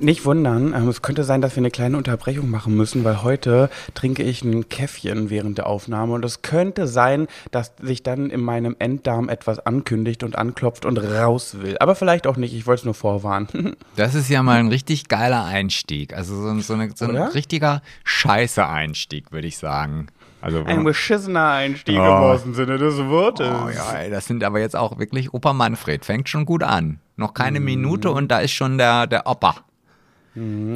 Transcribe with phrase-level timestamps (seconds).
[0.00, 3.68] Nicht wundern, ähm, es könnte sein, dass wir eine kleine Unterbrechung machen müssen, weil heute
[3.94, 8.40] trinke ich ein Käffchen während der Aufnahme und es könnte sein, dass sich dann in
[8.40, 11.76] meinem Enddarm etwas ankündigt und anklopft und raus will.
[11.80, 13.48] Aber vielleicht auch nicht, ich wollte es nur vorwarnen.
[13.96, 16.14] Das ist ja mal ein richtig geiler Einstieg.
[16.14, 20.06] Also so, ein- so, eine, so ein richtiger Scheiße-Einstieg, würde ich sagen.
[20.40, 22.04] Also Ein beschissener Einstieg im Oh.
[22.04, 23.48] wahrsten Sinne des Wortes.
[23.50, 26.04] Oh ja, ey, das sind aber jetzt auch wirklich Opa Manfred.
[26.04, 27.00] Fängt schon gut an.
[27.16, 29.56] Noch keine Minute und da ist schon der, der Opa.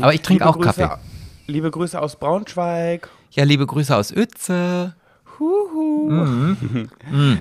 [0.00, 0.98] Aber ich trinke auch Grüße, Kaffee.
[1.46, 3.08] Liebe Grüße aus Braunschweig.
[3.30, 4.94] Ja, liebe Grüße aus Uetze.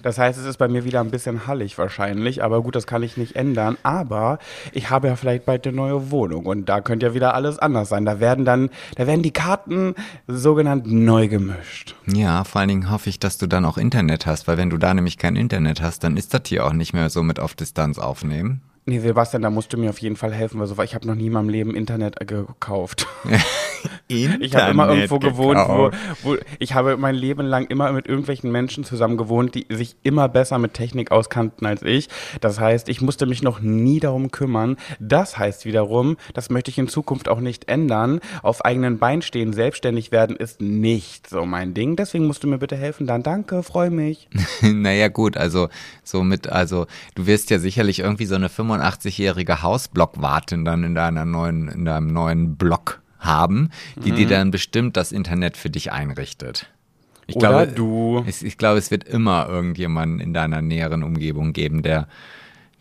[0.03, 3.03] Das heißt, es ist bei mir wieder ein bisschen hallig wahrscheinlich, aber gut, das kann
[3.03, 3.77] ich nicht ändern.
[3.83, 4.39] Aber
[4.71, 7.89] ich habe ja vielleicht bald eine neue Wohnung und da könnte ja wieder alles anders
[7.89, 8.05] sein.
[8.05, 9.95] Da werden dann, da werden die Karten
[10.27, 11.95] sogenannt neu gemischt.
[12.07, 14.77] Ja, vor allen Dingen hoffe ich, dass du dann auch Internet hast, weil wenn du
[14.77, 17.53] da nämlich kein Internet hast, dann ist das hier auch nicht mehr so mit auf
[17.55, 18.61] Distanz aufnehmen.
[18.85, 21.15] Nee, Sebastian, da musst du mir auf jeden Fall helfen, weil so, ich habe noch
[21.15, 23.07] nie in meinem Leben Internet äh, gekauft.
[24.07, 25.91] Ich habe immer irgendwo gewohnt, wo,
[26.23, 30.27] wo ich habe mein Leben lang immer mit irgendwelchen Menschen zusammen gewohnt, die sich immer
[30.29, 32.09] besser mit Technik auskannten als ich.
[32.41, 34.77] Das heißt, ich musste mich noch nie darum kümmern.
[34.99, 38.19] Das heißt wiederum, das möchte ich in Zukunft auch nicht ändern.
[38.43, 41.95] Auf eigenen Beinen stehen, selbstständig werden ist nicht so mein Ding.
[41.95, 43.07] Deswegen musst du mir bitte helfen.
[43.07, 44.27] Dann danke, freue mich.
[44.61, 45.69] naja, gut, also
[46.03, 48.49] somit, also du wirst ja sicherlich irgendwie so eine
[48.79, 53.69] 85-jährige Hausblockwartin dann in deiner neuen, in deinem neuen Block haben,
[54.03, 54.15] die Mhm.
[54.15, 56.67] dir dann bestimmt das Internet für dich einrichtet.
[57.27, 58.23] Ich Oder glaube, du.
[58.27, 62.07] Es, ich glaube, es wird immer irgendjemanden in deiner näheren Umgebung geben, der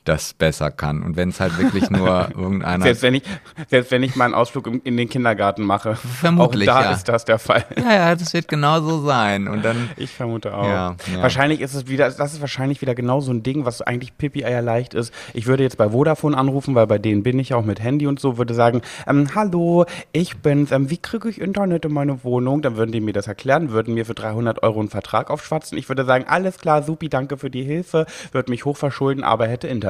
[0.05, 1.03] das besser kann.
[1.03, 3.23] Und wenn es halt wirklich nur irgendeiner Selbst wenn ich,
[3.69, 5.95] selbst wenn ich mal einen Ausflug in den Kindergarten mache.
[5.95, 6.93] Vermutlich, Auch da ja.
[6.93, 7.65] ist das der Fall.
[7.77, 9.47] Ja, ja, das wird genau so sein.
[9.47, 10.65] Und dann Ich vermute auch.
[10.65, 11.23] Ja, ja.
[11.23, 14.45] Wahrscheinlich ist es wieder, das ist wahrscheinlich wieder genau so ein Ding, was eigentlich pipi
[14.45, 15.13] eier leicht ist.
[15.35, 18.21] Ich würde jetzt bei Vodafone anrufen, weil bei denen bin ich auch mit Handy und
[18.21, 22.63] so, würde sagen, ähm, hallo, ich bin's, ähm, wie kriege ich Internet in meine Wohnung?
[22.63, 25.77] Dann würden die mir das erklären, würden mir für 300 Euro einen Vertrag aufschwatzen.
[25.77, 29.69] Ich würde sagen, alles klar, supi, danke für die Hilfe, würde mich hochverschulden, aber hätte
[29.69, 29.90] Internet.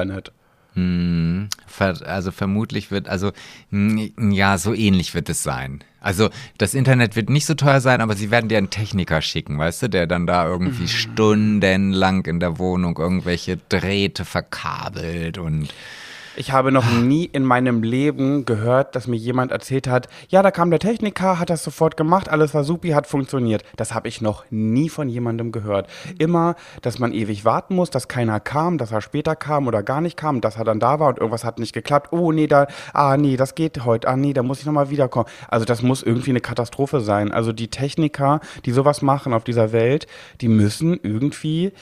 [1.67, 3.31] Ver also vermutlich wird, also
[3.71, 5.83] mm, ja, so ähnlich wird es sein.
[5.99, 9.57] Also das Internet wird nicht so teuer sein, aber sie werden dir einen Techniker schicken,
[9.57, 15.73] weißt du, der dann da irgendwie stundenlang in der Wohnung irgendwelche Drähte verkabelt und
[16.37, 20.49] Ich habe noch nie in meinem Leben gehört, dass mir jemand erzählt hat, ja, da
[20.49, 23.63] kam der Techniker, hat das sofort gemacht, alles war supi, hat funktioniert.
[23.75, 25.89] Das habe ich noch nie von jemandem gehört.
[26.19, 29.99] Immer, dass man ewig warten muss, dass keiner kam, dass er später kam oder gar
[29.99, 32.13] nicht kam, dass er dann da war und irgendwas hat nicht geklappt.
[32.13, 34.07] Oh, nee, da, ah, nee, das geht heute.
[34.07, 35.27] Ah, nee, da muss ich nochmal wiederkommen.
[35.49, 37.33] Also das muss irgendwie eine Katastrophe sein.
[37.33, 40.07] Also die Techniker, die sowas machen auf dieser Welt,
[40.39, 41.73] die müssen irgendwie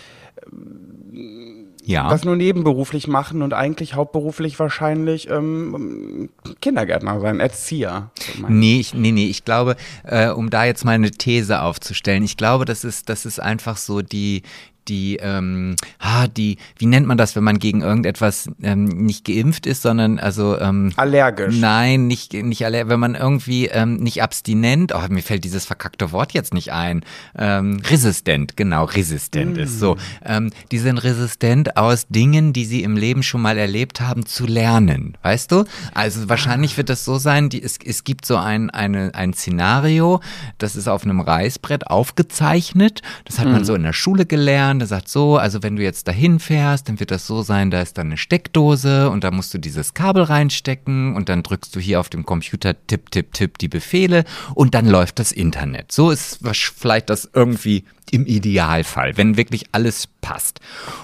[1.85, 2.09] ja.
[2.09, 6.29] das nur nebenberuflich machen und eigentlich hauptberuflich wahrscheinlich ähm,
[6.61, 8.11] Kindergärtner sein, Erzieher.
[8.39, 12.23] So Nee, ich, nee, nee, ich glaube, äh, um da jetzt mal eine These aufzustellen,
[12.23, 14.43] ich glaube, das ist, das ist einfach so die,
[14.89, 19.67] die, ähm, ah, die, wie nennt man das, wenn man gegen irgendetwas ähm, nicht geimpft
[19.67, 21.55] ist, sondern also ähm, Allergisch.
[21.57, 26.11] Nein, nicht, nicht alle, wenn man irgendwie ähm, nicht abstinent, oh, mir fällt dieses verkackte
[26.11, 27.03] Wort jetzt nicht ein,
[27.37, 29.97] ähm, resistent, genau, resistent ist so.
[30.25, 34.45] Ähm, die sind resistent aus Dingen, die sie im Leben schon mal erlebt haben, zu
[34.45, 35.65] lernen, weißt du?
[35.93, 40.21] Also wahrscheinlich wird das so sein, die, es, es gibt so ein, eine, ein Szenario,
[40.57, 44.87] das ist auf einem Reißbrett aufgezeichnet, das hat man so in der Schule gelernt, der
[44.87, 47.97] sagt so, also wenn du jetzt dahin fährst, dann wird das so sein, da ist
[47.97, 51.99] dann eine Steckdose und da musst du dieses Kabel reinstecken und dann drückst du hier
[51.99, 54.23] auf dem Computer tipp, tipp, tipp die Befehle
[54.55, 55.91] und dann läuft das Internet.
[55.91, 56.39] So ist
[56.77, 57.83] vielleicht das irgendwie
[58.13, 60.59] im Idealfall, wenn wirklich alles passt.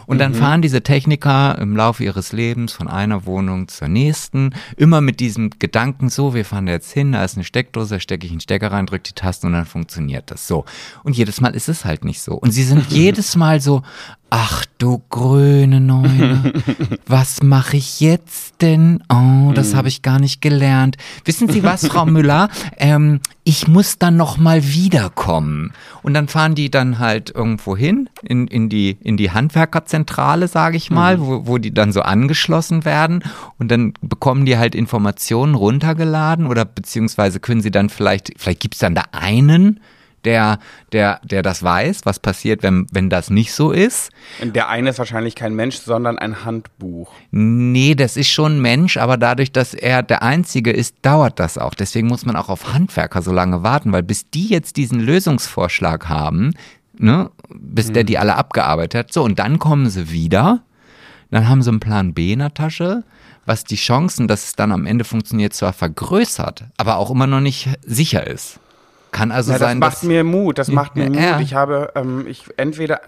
[0.06, 5.02] Und dann fahren diese Techniker im Laufe ihres Lebens von einer Wohnung zur nächsten, immer
[5.02, 8.32] mit diesem Gedanken, so, wir fahren jetzt hin, da ist eine Steckdose, da stecke ich
[8.32, 10.66] einen Stecker rein, drücke die Tasten und dann funktioniert das so.
[11.04, 12.34] Und jedes Mal ist es halt nicht so.
[12.34, 13.84] Und sie sind jedes Mal so,
[14.38, 16.52] ach du grüne Neune,
[17.08, 19.02] was mache ich jetzt denn?
[19.08, 20.98] Oh, das habe ich gar nicht gelernt.
[21.24, 22.50] Wissen Sie was, Frau Müller?
[22.76, 25.72] Ähm, ich muss dann noch mal wiederkommen.
[26.04, 30.76] Und dann fahren die dann halt irgendwo hin, in, in, die, in die Handwerkerzentrale, sage
[30.76, 33.24] ich mal, wo, wo die dann so angeschlossen werden.
[33.58, 38.80] Und dann bekommen die halt Informationen runtergeladen oder beziehungsweise können sie dann vielleicht, vielleicht gibt's
[38.80, 39.80] dann da einen,
[40.26, 40.60] der,
[40.92, 44.12] der, der das weiß, was passiert, wenn, wenn das nicht so ist.
[44.42, 47.12] Der eine ist wahrscheinlich kein Mensch, sondern ein Handbuch.
[47.32, 51.58] Nee, das ist schon ein Mensch, aber dadurch, dass er der Einzige ist, dauert das
[51.58, 51.76] auch.
[51.76, 56.10] Deswegen muss man auch auf Handwerker so lange warten, weil bis die jetzt diesen Lösungsvorschlag
[56.10, 56.54] haben,
[56.98, 60.62] ne, bis der die alle abgearbeitet hat, so, und dann kommen sie wieder,
[61.32, 63.04] dann haben sie einen Plan B in der Tasche,
[63.46, 67.42] was die Chancen, dass es dann am Ende funktioniert, zwar vergrößert, aber auch immer noch
[67.42, 68.60] nicht sicher ist.
[69.16, 71.42] Kann also Ja, das sein, macht dass mir Mut, das macht mir Ja, Mut.
[71.42, 73.00] Ich habe, ähm, ich entweder,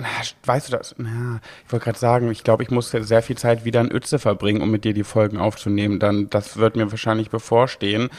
[0.45, 3.65] weißt du das, na, ich wollte gerade sagen, ich glaube, ich muss sehr viel Zeit
[3.65, 5.99] wieder in Ötze verbringen, um mit dir die Folgen aufzunehmen.
[5.99, 8.09] Dann, das wird mir wahrscheinlich bevorstehen.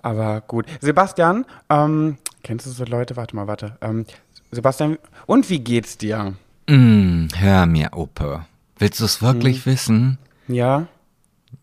[0.00, 0.66] Aber gut.
[0.80, 3.16] Sebastian, ähm, kennst du so Leute?
[3.16, 3.76] Warte mal, warte.
[3.80, 4.06] Ähm,
[4.52, 4.96] Sebastian,
[5.26, 6.34] und wie geht's dir?
[6.68, 8.44] Mm, hör mir, Ope.
[8.78, 9.72] Willst du es wirklich Hm.
[9.72, 10.18] wissen?
[10.46, 10.86] Ja?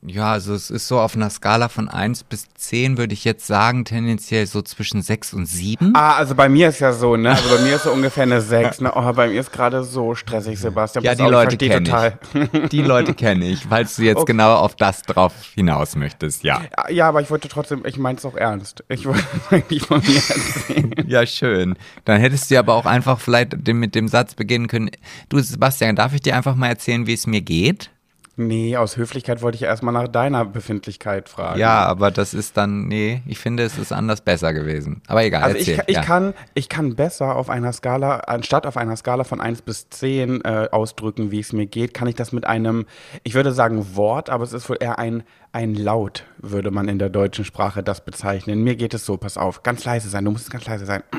[0.05, 3.47] Ja, also es ist so auf einer Skala von 1 bis 10 würde ich jetzt
[3.47, 5.93] sagen, tendenziell so zwischen 6 und 7.
[5.95, 7.29] Ah, also bei mir ist ja so, ne?
[7.29, 8.81] Also bei mir ist so ungefähr eine 6.
[8.81, 8.91] Ne?
[8.93, 11.05] Oh, bei mir ist gerade so stressig, Sebastian.
[11.05, 12.19] Ja, die ich Leute kenne total.
[12.33, 12.69] ich.
[12.69, 14.33] Die Leute kenne ich, falls du jetzt Okay.
[14.33, 16.61] genau auf das drauf hinaus möchtest, ja.
[16.89, 18.83] Ja, aber ich wollte trotzdem, ich mein's auch ernst.
[18.89, 20.93] Ich wollte eigentlich von mir erzählen.
[21.07, 21.75] Ja, schön.
[22.05, 24.89] Dann hättest du aber auch einfach vielleicht mit dem Satz beginnen können,
[25.29, 27.89] du Sebastian, darf ich dir einfach mal erzählen, wie es mir geht?
[28.35, 31.59] Nee, aus Höflichkeit wollte ich erstmal nach deiner Befindlichkeit fragen.
[31.59, 35.03] Ja, aber das ist dann, nee, ich finde, es ist anders besser gewesen.
[35.05, 35.83] Aber egal, Also ich, erzähl.
[35.85, 36.01] ich, ja.
[36.01, 40.41] kann, ich kann besser auf einer Skala, anstatt auf einer Skala von 1 bis 10
[40.41, 42.87] äh, ausdrücken, wie es mir geht, kann ich das mit einem,
[43.21, 45.21] ich würde sagen Wort, aber es ist wohl eher ein,
[45.51, 48.63] ein Laut, würde man in der deutschen Sprache das bezeichnen.
[48.63, 51.03] Mir geht es so, pass auf, ganz leise sein, du musst ganz leise sein.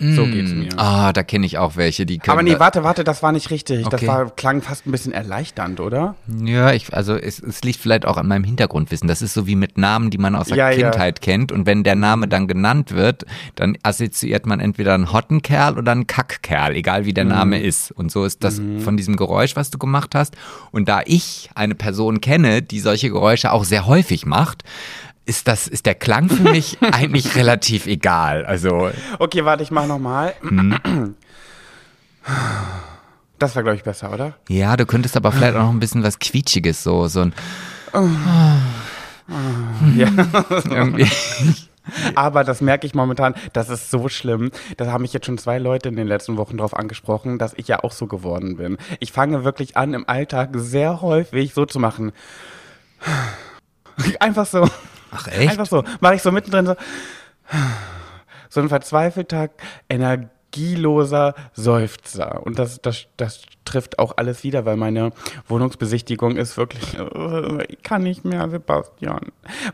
[0.00, 0.68] So geht's mir.
[0.76, 2.32] Ah, da kenne ich auch welche, die können.
[2.32, 3.82] Aber nee, warte, warte, das war nicht richtig.
[3.84, 4.06] Das Okay.
[4.06, 6.14] war, klang fast ein bisschen erleichternd, oder?
[6.44, 9.08] Ja, ich, also es, es liegt vielleicht auch an meinem Hintergrundwissen.
[9.08, 10.90] Das ist so wie mit Namen, die man aus der Ja, ja.
[10.90, 11.50] Kindheit kennt.
[11.50, 13.24] Und wenn der Name dann genannt wird,
[13.56, 17.30] dann assoziiert man entweder einen Hottenkerl oder einen Kackkerl, egal wie der Mhm.
[17.30, 17.90] Name ist.
[17.90, 20.36] Und so ist das von diesem Geräusch, was du gemacht hast.
[20.70, 24.62] Und da ich eine Person kenne, die solche Geräusche auch sehr häufig macht,
[25.28, 28.44] ist das, ist der Klang für mich eigentlich relativ egal.
[28.46, 30.34] Also, Okay, warte, ich mach nochmal.
[30.42, 31.14] Mhm.
[33.38, 34.34] Das war, glaube ich, besser, oder?
[34.48, 37.32] ja, du könntest aber vielleicht auch noch ein bisschen was Quietschiges, so, so ein,
[39.96, 40.08] Ja.
[40.64, 41.08] irgendwie.
[42.14, 44.50] Aber das merke ich momentan, das ist so schlimm.
[44.76, 47.68] Da haben mich jetzt schon zwei Leute in den letzten Wochen drauf angesprochen, dass ich
[47.68, 48.76] ja auch so geworden bin.
[49.00, 52.12] Ich fange wirklich an, im Alltag sehr häufig so zu machen.
[54.20, 54.68] Einfach so.
[55.10, 55.50] Ach, echt?
[55.50, 55.84] Einfach so.
[56.00, 56.76] Mache ich so mittendrin so.
[58.50, 59.50] So ein verzweifelter,
[60.54, 62.42] energieloser Seufzer.
[62.44, 65.12] Und das, das, das trifft auch alles wieder, weil meine
[65.46, 66.96] Wohnungsbesichtigung ist wirklich,
[67.68, 69.20] ich kann nicht mehr, Sebastian.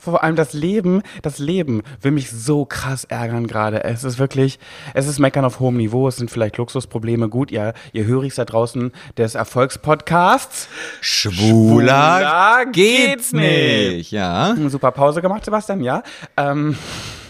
[0.01, 3.85] Vor allem das Leben, das Leben will mich so krass ärgern gerade.
[3.85, 4.59] Es ist wirklich,
[4.95, 7.29] es ist Meckern auf hohem Niveau, es sind vielleicht Luxusprobleme.
[7.29, 10.69] Gut, ihr, ihr Hörigs da draußen des Erfolgspodcasts.
[11.01, 14.11] Schwuler, Schwuler geht's nicht.
[14.11, 14.57] Ja.
[14.69, 16.03] Super Pause gemacht, Sebastian, ja.
[16.37, 16.77] Ähm,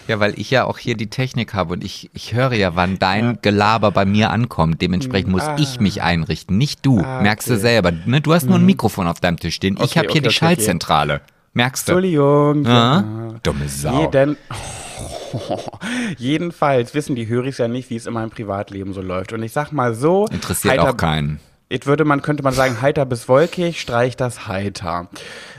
[0.06, 2.98] Ja, weil ich ja auch hier die Technik habe und ich, ich höre ja, wann
[2.98, 4.82] dein Gelaber bei mir ankommt.
[4.82, 5.56] Dementsprechend muss Ah.
[5.58, 7.00] ich mich einrichten, nicht du.
[7.00, 7.58] Ah, Merkst du okay.
[7.58, 7.62] Mhm.
[7.62, 7.92] selber.
[8.06, 8.20] Ne?
[8.20, 9.76] Du hast nur ein Mikrofon auf deinem Tisch stehen.
[9.76, 10.34] ich Okay, habe hier okay, die.
[10.34, 11.20] Schaltzentrale.
[11.54, 11.92] Merkst du?
[11.92, 12.64] Entschuldigung.
[12.64, 12.70] Ja?
[13.00, 13.34] Ja.
[13.42, 14.00] Dumme Sau.
[14.02, 14.36] Jeden,
[16.18, 19.32] jedenfalls wissen die Hörigs ja nicht, wie es in meinem Privatleben so läuft.
[19.32, 21.40] Und ich sag mal so, Interessiert heiter, auch keinen.
[21.70, 25.08] Jetzt würde man, könnte man sagen, heiter bis wolkig, streich das heiter.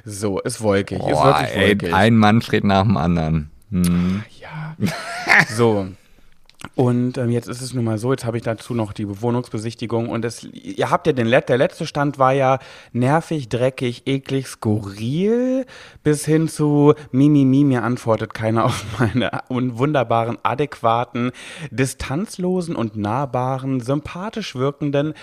[0.05, 1.93] So, ist wolkig, ist Boah, wirklich ey, wolkig.
[1.93, 3.51] ein Manfred nach dem anderen.
[3.71, 4.23] Hm.
[4.39, 4.75] Ja.
[5.55, 5.87] So.
[6.73, 10.09] Und ähm, jetzt ist es nun mal so, jetzt habe ich dazu noch die Wohnungsbesichtigung
[10.09, 12.57] und es, ihr habt ja den Let der letzte Stand war ja
[12.91, 15.65] nervig, dreckig, eklig, skurril,
[16.03, 21.31] bis hin zu Mimi, Mimi, mir antwortet keiner auf meine un- wunderbaren, adäquaten,
[21.69, 25.13] distanzlosen und nahbaren, sympathisch wirkenden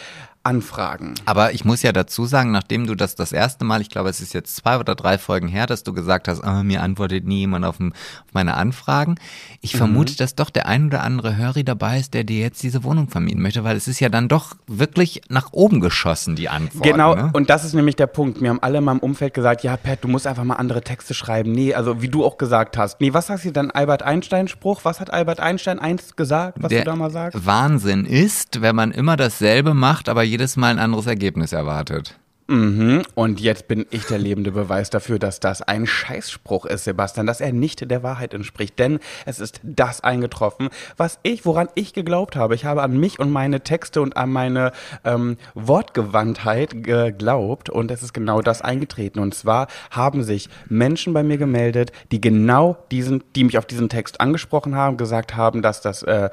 [0.44, 1.14] Anfragen.
[1.25, 4.20] Aber ich muss ja dazu sagen, nachdem du das das erste Mal, ich glaube, es
[4.20, 7.38] ist jetzt zwei oder drei Folgen her, dass du gesagt hast, ah, mir antwortet nie
[7.40, 9.14] jemand auf, dem- auf meine Anfragen.
[9.61, 12.82] Ich vermute, dass doch der ein oder andere Hörer dabei ist, der dir jetzt diese
[12.84, 16.82] Wohnung vermieten möchte, weil es ist ja dann doch wirklich nach oben geschossen, die Antwort.
[16.84, 17.30] Genau, Ne?
[17.32, 18.40] und das ist nämlich der Punkt.
[18.40, 21.14] Mir haben alle in meinem Umfeld gesagt, ja, Pat, du musst einfach mal andere Texte
[21.14, 21.52] schreiben.
[21.52, 23.00] Nee, also wie du auch gesagt hast.
[23.00, 24.80] Nee, was sagst du denn Albert Einstein-Spruch?
[24.84, 27.44] Was hat Albert Einstein einst gesagt, was der du da mal sagst?
[27.46, 32.18] Wahnsinn ist, wenn man immer dasselbe macht, aber jedes Mal ein anderes Ergebnis erwartet.
[32.52, 33.02] Mhm.
[33.14, 37.40] Und jetzt bin ich der lebende Beweis dafür, dass das ein Scheißspruch ist, Sebastian, dass
[37.40, 38.78] er nicht der Wahrheit entspricht.
[38.78, 40.68] Denn es ist das eingetroffen,
[40.99, 42.54] was ich, woran ich geglaubt habe.
[42.54, 48.02] Ich habe an mich und meine Texte und an meine ähm, Wortgewandtheit geglaubt und es
[48.02, 49.18] ist genau das eingetreten.
[49.21, 53.88] Und zwar haben sich Menschen bei mir gemeldet, die genau diesen, die mich auf diesen
[53.88, 56.28] Text angesprochen haben, gesagt haben, dass das, äh,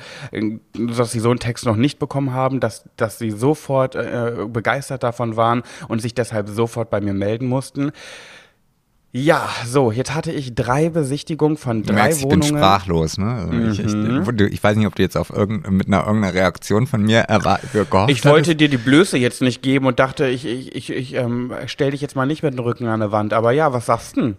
[0.73, 5.03] dass sie so einen Text noch nicht bekommen haben, dass, dass sie sofort äh, begeistert
[5.03, 7.91] davon waren und sich deshalb sofort bei mir melden mussten.
[9.11, 12.57] Ja, so, jetzt hatte ich drei Besichtigungen von drei Du merkst, ich bin Wohnungen.
[12.59, 13.25] sprachlos, ne?
[13.33, 13.91] Also ich, ich,
[14.35, 17.21] du- ich weiß nicht, ob du jetzt auf irgendein, mit einer irgendeiner Reaktion von mir
[17.21, 20.91] erwar- gehofft Ich wollte dir die Blöße jetzt nicht geben und dachte, ich, ich, ich,
[20.91, 23.33] ich ähm, stell dich jetzt mal nicht mit dem Rücken an der Wand.
[23.33, 24.37] Aber ja, was sagst du denn?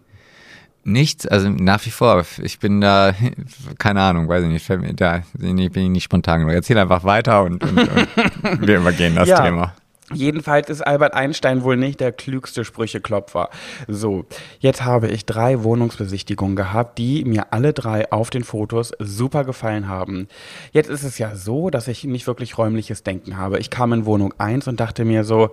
[0.85, 2.25] Nichts, also nach wie vor.
[2.41, 3.13] Ich bin da,
[3.81, 6.55] keine Ahnung, weiß ich nicht, da bin ich nicht spontan genug.
[6.55, 8.09] Erzähl einfach weiter und, und, und
[8.69, 9.43] wir übergehen das Ja.
[9.43, 9.75] Thema.
[10.13, 13.51] Jedenfalls ist Albert Einstein wohl nicht der klügste Sprücheklopfer.
[13.87, 14.25] So,
[14.59, 19.89] jetzt habe ich drei Wohnungsbesichtigungen gehabt, die mir alle drei auf den Fotos super gefallen
[19.89, 20.29] haben.
[20.73, 23.59] Jetzt ist es ja so, dass ich nicht wirklich räumliches Denken habe.
[23.59, 25.51] Ich kam in Wohnung 1 und dachte mir so,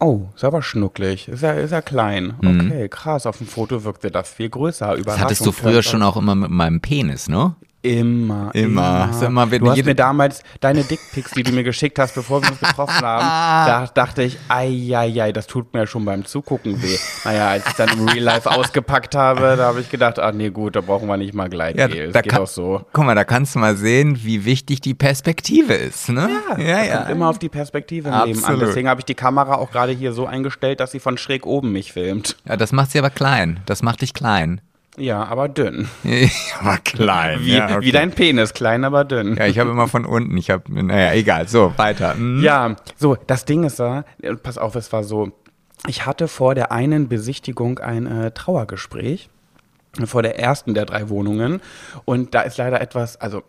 [0.00, 2.34] oh, ist aber schnucklig, ist ja, ist ja klein.
[2.40, 4.96] Okay, krass, auf dem Foto wirkte das viel größer.
[4.96, 5.04] Mhm.
[5.04, 7.54] Das hattest du früher schon auch immer mit meinem Penis, ne?
[7.82, 9.10] Immer, Immer.
[9.20, 12.50] Immer, wenn du hast mir damals deine Dickpics, die du mir geschickt hast, bevor wir
[12.50, 13.20] uns getroffen haben,
[13.68, 16.96] da dachte ich, ei, ei, ei, das tut mir schon beim Zugucken weh.
[17.24, 20.50] Naja, als ich dann im Real Life ausgepackt habe, da habe ich gedacht, ach nee,
[20.50, 21.74] gut, da brauchen wir nicht mal gleich.
[21.74, 22.82] Ja, es da geht kann- auch so.
[22.92, 26.30] Guck mal, da kannst du mal sehen, wie wichtig die Perspektive ist, ne?
[26.58, 26.98] ja.
[26.98, 28.60] Kommt immer auf die Perspektive im Leben an.
[28.60, 31.72] Deswegen habe ich die Kamera auch gerade hier so eingestellt, dass sie von schräg oben
[31.72, 32.36] mich filmt.
[32.48, 33.60] Ja, das macht sie aber klein.
[33.66, 34.60] Das macht dich klein.
[34.98, 35.88] Ja, aber dünn.
[36.60, 37.40] aber klein.
[37.40, 37.80] Wie, ja, okay.
[37.80, 39.36] wie dein Penis, klein, aber dünn.
[39.36, 40.36] Ja, ich habe immer von unten.
[40.36, 41.48] Ich habe, naja, egal.
[41.48, 42.14] So, weiter.
[42.14, 42.42] Hm.
[42.42, 45.32] Ja, so, das Ding ist da, äh, pass auf, es war so,
[45.86, 49.30] ich hatte vor der einen Besichtigung ein äh, Trauergespräch,
[50.04, 51.60] vor der ersten der drei Wohnungen
[52.04, 53.42] und da ist leider etwas, also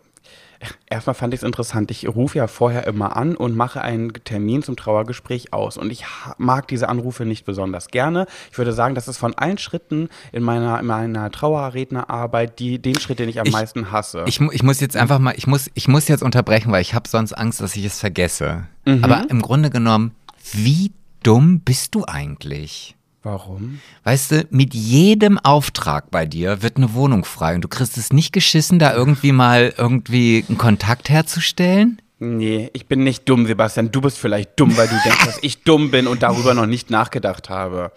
[0.86, 4.62] erstmal fand ich es interessant, ich rufe ja vorher immer an und mache einen Termin
[4.62, 6.04] zum Trauergespräch aus und ich
[6.38, 8.26] mag diese Anrufe nicht besonders gerne.
[8.50, 12.98] Ich würde sagen, das ist von allen Schritten in meiner, in meiner Trauerrednerarbeit die, den
[12.98, 14.24] Schritt, den ich am Ich- meisten hasse.
[14.26, 17.08] Ich, ich muss jetzt einfach mal, ich muss, ich muss jetzt unterbrechen, weil ich habe
[17.08, 18.66] sonst Angst, dass ich es vergesse.
[19.02, 20.12] Aber im Grunde genommen,
[20.52, 20.92] wie
[21.22, 22.96] dumm bist du eigentlich?
[23.24, 23.80] Warum?
[24.04, 28.12] Weißt du, mit jedem Auftrag bei dir wird eine Wohnung frei und du kriegst es
[28.12, 32.02] nicht geschissen, da irgendwie mal irgendwie einen Kontakt herzustellen?
[32.18, 33.90] Nee, ich bin nicht dumm, Sebastian.
[33.90, 36.90] Du bist vielleicht dumm, weil du denkst, dass ich dumm bin und darüber noch nicht
[36.90, 37.92] nachgedacht habe.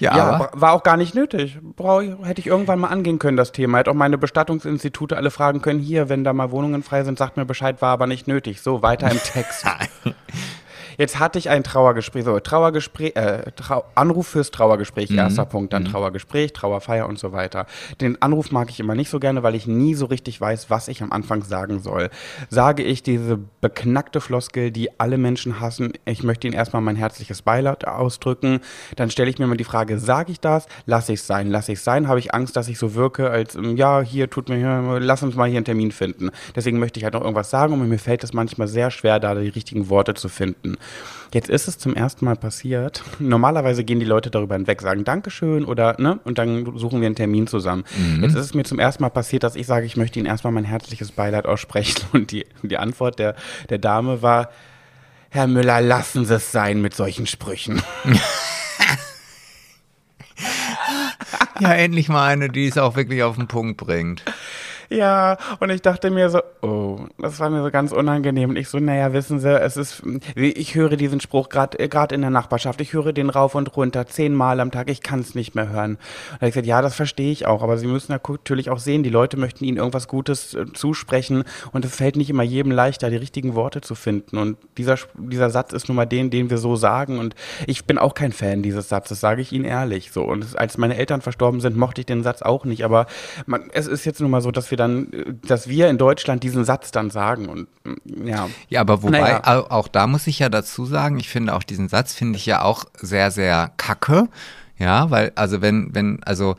[0.00, 1.58] Ja, aber war auch gar nicht nötig.
[1.76, 3.78] Brau, hätte ich irgendwann mal angehen können, das Thema.
[3.78, 7.36] Hätte auch meine Bestattungsinstitute alle fragen können, hier, wenn da mal Wohnungen frei sind, sagt
[7.36, 8.60] mir Bescheid, war aber nicht nötig.
[8.60, 9.64] So, weiter im Text.
[11.02, 15.84] Jetzt hatte ich ein Trauergespräch, so Trauergespräch, äh, Trau Anruf fürs Trauergespräch, erster Punkt, dann
[15.84, 17.66] Trauergespräch, Trauerfeier und so weiter.
[18.00, 20.86] Den Anruf mag ich immer nicht so gerne, weil ich nie so richtig weiß, was
[20.86, 22.08] ich am Anfang sagen soll.
[22.50, 27.42] Sage ich diese beknackte Floskel, die alle Menschen hassen, ich möchte ihnen erstmal mein herzliches
[27.42, 28.60] Beileid ausdrücken,
[28.94, 30.66] dann stelle ich mir mal die Frage, sage ich das?
[30.86, 31.50] Lasse ich es sein?
[31.50, 32.06] Lasse ich es sein?
[32.06, 35.34] Habe ich Angst, dass ich so wirke, als, ähm, ja, hier tut mir, lass uns
[35.34, 36.30] mal hier einen Termin finden.
[36.54, 39.34] Deswegen möchte ich halt noch irgendwas sagen und mir fällt es manchmal sehr schwer, da
[39.34, 40.76] die richtigen Worte zu finden.
[41.34, 43.02] Jetzt ist es zum ersten Mal passiert.
[43.18, 47.16] Normalerweise gehen die Leute darüber hinweg, sagen Dankeschön oder, ne, und dann suchen wir einen
[47.16, 47.84] Termin zusammen.
[48.20, 50.52] Jetzt ist es mir zum ersten Mal passiert, dass ich sage, ich möchte Ihnen erstmal
[50.52, 52.02] mein herzliches Beileid aussprechen.
[52.12, 53.34] Und die, die Antwort der,
[53.70, 54.50] der Dame war,
[55.30, 57.80] Herr Müller, lassen Sie es sein mit solchen Sprüchen.
[61.60, 64.24] Ja, endlich mal eine, die es auch wirklich auf den Punkt bringt.
[64.92, 68.50] Ja, und ich dachte mir so, oh, das war mir so ganz unangenehm.
[68.50, 70.02] Und ich so, naja, wissen Sie, es ist,
[70.34, 72.80] ich höre diesen Spruch gerade gerade in der Nachbarschaft.
[72.80, 74.90] Ich höre den rauf und runter, zehnmal am Tag.
[74.90, 75.92] Ich kann es nicht mehr hören.
[75.92, 75.98] Und
[76.32, 77.62] da hab ich gesagt, ja, das verstehe ich auch.
[77.62, 81.44] Aber Sie müssen natürlich auch sehen, die Leute möchten Ihnen irgendwas Gutes äh, zusprechen.
[81.72, 84.36] Und es fällt nicht immer jedem leichter, die richtigen Worte zu finden.
[84.36, 87.18] Und dieser, dieser Satz ist nun mal den, den wir so sagen.
[87.18, 87.34] Und
[87.66, 90.12] ich bin auch kein Fan dieses Satzes, sage ich Ihnen ehrlich.
[90.12, 90.22] So.
[90.22, 92.84] Und als meine Eltern verstorben sind, mochte ich den Satz auch nicht.
[92.84, 93.06] Aber
[93.46, 95.08] man, es ist jetzt nun mal so, dass wir dann,
[95.46, 97.48] dass wir in Deutschland diesen Satz dann sagen.
[97.48, 98.48] Und mm, ja.
[98.68, 99.40] Ja, aber wobei, Naja.
[99.44, 102.46] au- auch da muss ich ja dazu sagen, ich finde auch diesen Satz finde ich
[102.46, 104.28] ja auch sehr, sehr kacke.
[104.78, 106.56] Ja, weil, also wenn, wenn, also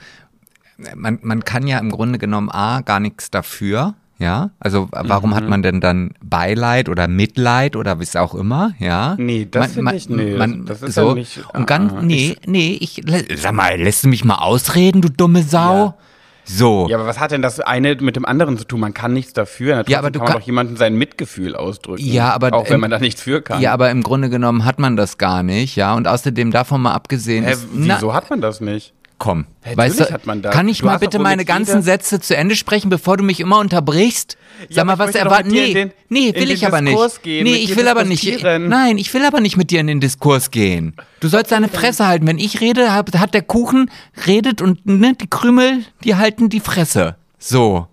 [0.96, 3.96] man, man kann ja im Grunde genommen A, gar nichts dafür.
[4.20, 5.36] Ja, also warum Mhm.
[5.36, 9.16] hat man denn dann Beileid oder Mitleid oder was auch immer, ja?
[9.18, 11.92] Nee, das Man- finde man- ich- nee, man, das ist so, ja nicht- und ganz,
[12.02, 13.02] nee, nee, ich,
[13.36, 15.96] sag mal, lässt du mich mal ausreden, du dumme Sau?
[16.46, 16.88] So.
[16.90, 18.80] Ja, aber was hat denn das eine mit dem anderen zu tun?
[18.82, 19.76] Man kann nichts dafür.
[19.76, 22.04] Natürlich Ja, aber du kann man kann- doch jemandem sein Mitgefühl ausdrücken.
[22.06, 23.62] Ja, aber Auch wenn im- man da nichts für kann.
[23.62, 25.94] Ja, aber im Grunde genommen hat man das gar nicht, ja.
[25.96, 28.94] Und außerdem davon mal abgesehen, Hä, ist, na, wieso hat man das nicht?
[29.24, 30.54] Komm, Natürlich weißt du, hat man das.
[30.54, 33.58] kann ich Du mal bitte meine ganzen Sätze zu Ende sprechen, bevor du mich immer
[33.60, 34.38] unterbrichst?
[34.68, 37.24] Ja, Sag mal, was dir Nee, den- nee, will ich aber nicht.
[37.24, 38.44] Gehen, nee, ich will aber nicht.
[38.44, 40.94] Nein, ich will aber nicht mit dir in den Diskurs gehen.
[41.22, 42.28] Du sollst deine Fresse halten.
[42.28, 43.90] Wenn ich rede, hat, hat der Kuchen
[44.28, 47.16] redet und ne, die Krümel, die halten die Fresse.
[47.40, 47.88] So.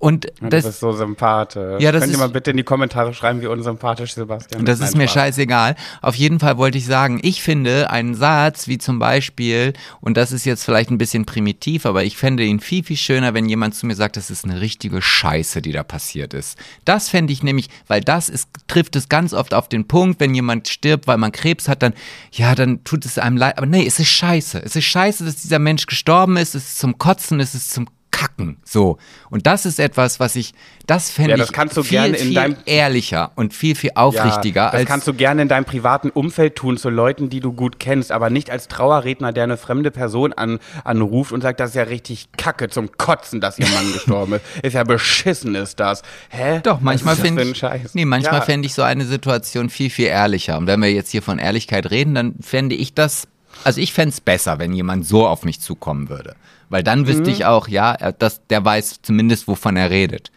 [0.00, 1.80] Und das, das ist so sympathisch.
[1.82, 4.78] Ja, das Könnt ihr ist- mal bitte in die Kommentare schreiben, wie unsympathisch Sebastian Das
[4.78, 5.12] Nein, ist mir Spaß.
[5.12, 5.76] scheißegal.
[6.00, 10.32] Auf jeden Fall wollte ich sagen, ich finde einen Satz wie zum Beispiel, und das
[10.32, 13.74] ist jetzt vielleicht ein bisschen primitiv, aber ich fände ihn viel, viel schöner, wenn jemand
[13.74, 16.56] zu mir sagt, das ist eine richtige Scheiße, die da passiert ist.
[16.86, 20.34] Das fände ich nämlich, weil das ist, trifft es ganz oft auf den Punkt, wenn
[20.34, 21.92] jemand stirbt, weil man Krebs hat, dann,
[22.32, 23.58] ja, dann tut es einem leid.
[23.58, 24.62] Aber nee, es ist scheiße.
[24.64, 26.54] Es ist scheiße, dass dieser Mensch gestorben ist.
[26.54, 27.86] Es ist zum Kotzen, es ist zum
[28.20, 28.58] Kacken.
[28.64, 28.98] So.
[29.30, 30.52] Und das ist etwas, was ich,
[30.86, 34.64] das fände Ja, ich das kannst du viel, viel deinem- ehrlicher und viel, viel aufrichtiger
[34.64, 37.78] Ja, das kannst du gerne in deinem privaten Umfeld tun, zu Leuten, die du gut
[37.80, 41.76] kennst, aber nicht als Trauerredner, der eine fremde Person an, anruft und sagt, das ist
[41.76, 44.42] ja richtig kacke zum Kotzen, dass ihr Mann gestorben ist.
[44.62, 46.02] Ist ja beschissen, ist das.
[46.28, 46.60] Hä?
[46.62, 47.62] doch, manchmal finde ich,
[47.94, 48.40] nee, manchmal ja.
[48.42, 50.58] fände ich so eine Situation viel, viel ehrlicher.
[50.58, 53.28] Und wenn wir jetzt hier von Ehrlichkeit reden, dann fände ich das,
[53.64, 56.34] also ich fände es besser, wenn jemand so auf mich zukommen würde.
[56.70, 57.28] Weil dann wüsste Mhm.
[57.28, 60.30] ich auch, ja, er- das, der weiß zumindest, wovon er redet.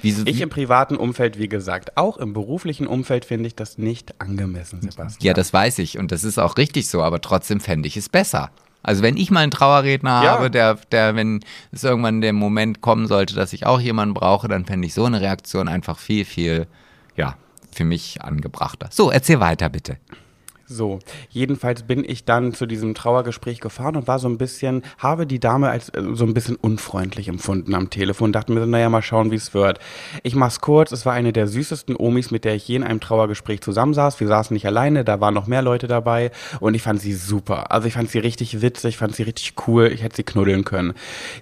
[0.00, 3.78] Wie, so- Ich im privaten Umfeld, wie gesagt, auch im beruflichen Umfeld finde ich das
[3.78, 5.26] nicht angemessen, Sebastian.
[5.26, 8.08] ja, das weiß ich und das ist auch richtig so, aber trotzdem fände ich es
[8.08, 8.50] besser.
[8.84, 10.30] Also wenn ich mal einen Trauerredner Ja.
[10.30, 11.40] habe, der, der, wenn
[11.72, 15.04] es irgendwann der Moment kommen sollte, dass ich auch jemanden brauche, dann fände ich so
[15.04, 16.68] eine Reaktion einfach viel, viel,
[17.16, 17.34] ja,
[17.72, 18.88] für mich angebrachter.
[18.92, 19.96] So, erzähl weiter bitte.
[20.70, 20.98] So,
[21.30, 25.40] jedenfalls bin ich dann zu diesem Trauergespräch gefahren und war so ein bisschen, habe die
[25.40, 29.00] Dame als äh, so ein bisschen unfreundlich empfunden am Telefon, dachte mir, so, naja, mal
[29.00, 29.78] schauen, wie es wird.
[30.24, 33.00] Ich mach's kurz, es war eine der süßesten Omis, mit der ich je in einem
[33.00, 34.20] Trauergespräch zusammensaß.
[34.20, 37.72] Wir saßen nicht alleine, da waren noch mehr Leute dabei und ich fand sie super.
[37.72, 40.92] Also ich fand sie richtig witzig, fand sie richtig cool, ich hätte sie knuddeln können.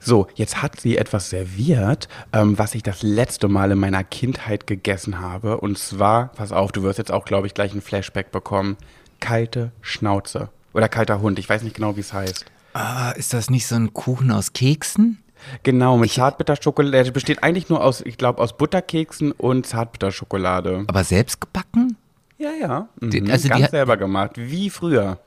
[0.01, 4.69] So, jetzt hat sie etwas serviert, ähm, was ich das letzte Mal in meiner Kindheit
[4.69, 8.31] gegessen habe und zwar, pass auf, du wirst jetzt auch, glaube ich, gleich ein Flashback
[8.31, 8.77] bekommen
[9.21, 10.49] kalte Schnauze.
[10.73, 12.45] Oder kalter Hund, ich weiß nicht genau, wie es heißt.
[12.75, 15.23] Ah, ist das nicht so ein Kuchen aus Keksen?
[15.63, 17.05] Genau, mit Zartbitterschokolade.
[17.05, 20.85] Der besteht eigentlich nur aus, ich glaube, aus Butterkeksen und Zartbitterschokolade.
[20.87, 21.97] Aber selbst gebacken?
[22.39, 22.89] Ja, ja.
[23.01, 23.31] Mhm.
[23.31, 25.19] Also Ganz selber gemacht, wie früher.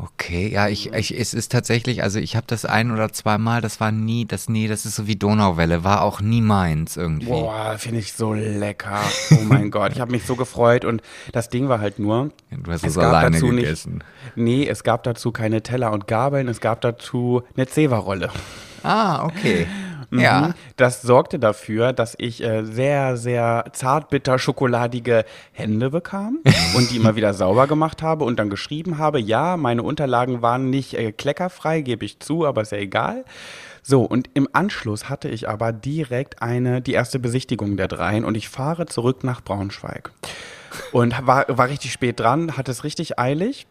[0.00, 3.80] Okay, ja, ich, ich, es ist tatsächlich, also ich habe das ein oder zweimal, das
[3.80, 7.26] war nie, das nee, das ist so wie Donauwelle, war auch nie meins irgendwie.
[7.26, 9.00] Boah, finde ich so lecker.
[9.32, 12.70] Oh mein Gott, ich habe mich so gefreut und das Ding war halt nur, Du
[12.70, 13.94] hast es es alleine dazu gegessen.
[13.94, 14.04] nicht,
[14.36, 18.30] nee, es gab dazu keine Teller und Gabeln, es gab dazu eine Zewa-Rolle.
[18.84, 19.66] Ah, okay.
[20.10, 20.20] Mhm.
[20.20, 20.54] Ja.
[20.76, 26.38] Das sorgte dafür, dass ich äh, sehr, sehr zartbitter schokoladige Hände bekam
[26.76, 30.70] und die immer wieder sauber gemacht habe und dann geschrieben habe, ja, meine Unterlagen waren
[30.70, 33.24] nicht äh, kleckerfrei, gebe ich zu, aber ist ja egal.
[33.82, 38.36] So, und im Anschluss hatte ich aber direkt eine, die erste Besichtigung der dreien und
[38.36, 40.10] ich fahre zurück nach Braunschweig.
[40.92, 43.66] Und war, war richtig spät dran, hatte es richtig eilig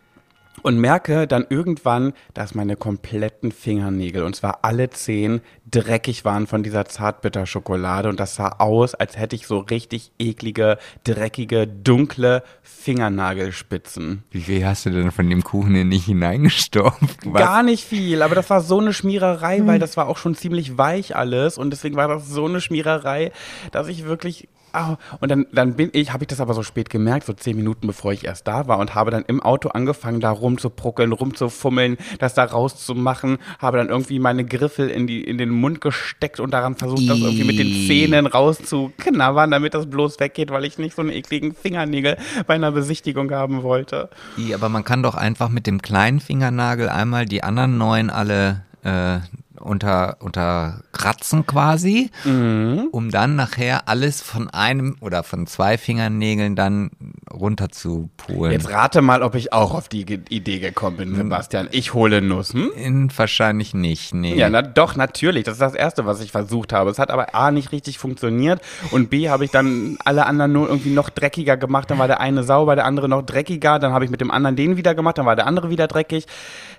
[0.64, 6.64] und merke dann irgendwann, dass meine kompletten Fingernägel, und zwar alle zehn, dreckig waren von
[6.64, 14.24] dieser Zartbitterschokolade und das sah aus, als hätte ich so richtig eklige, dreckige, dunkle Fingernagelspitzen.
[14.32, 17.20] Wie viel hast du denn von dem Kuchen denn nicht hineingestopft?
[17.26, 17.42] Was?
[17.42, 20.78] Gar nicht viel, aber das war so eine Schmiererei, weil das war auch schon ziemlich
[20.78, 23.32] weich alles und deswegen war das so eine Schmiererei,
[23.72, 24.98] dass ich wirklich au.
[25.20, 27.88] und dann dann bin ich, habe ich das aber so spät gemerkt, so zehn Minuten
[27.88, 32.34] bevor ich erst da war und habe dann im Auto angefangen, da rumzupruckeln, rumzufummeln, das
[32.34, 36.76] da rauszumachen, habe dann irgendwie meine Griffel in die in den Mund gesteckt und daran
[36.76, 37.88] versucht, das irgendwie mit den.
[37.88, 42.72] Zähnen rauszuknabbern, damit das bloß weggeht, weil ich nicht so einen ekligen Fingernägel bei einer
[42.72, 44.10] Besichtigung haben wollte.
[44.38, 48.64] I, Aber man kann doch einfach mit dem kleinen Fingernagel einmal die anderen neun alle
[48.84, 49.20] äh,
[49.68, 52.88] unter, unter kratzen quasi, Mhm.
[52.92, 56.90] um dann nachher alles von einem oder von zwei Fingernägeln dann
[57.32, 58.52] runter zu polen.
[58.52, 61.68] Jetzt rate mal, ob ich auch auf die Idee gekommen bin, Sebastian.
[61.72, 62.72] Ich hole Nuss, hm?
[62.76, 64.36] In, wahrscheinlich nicht, nee.
[64.36, 65.44] Ja, na, doch, natürlich.
[65.44, 66.90] Das ist das Erste, was ich versucht habe.
[66.90, 70.68] Es hat aber A, nicht richtig funktioniert und B, habe ich dann alle anderen nur
[70.70, 71.92] irgendwie noch dreckiger gemacht.
[71.92, 73.80] Dann war der eine sauber, der andere noch dreckiger.
[73.80, 76.26] Dann habe ich mit dem anderen den wieder gemacht, dann war der andere wieder dreckig.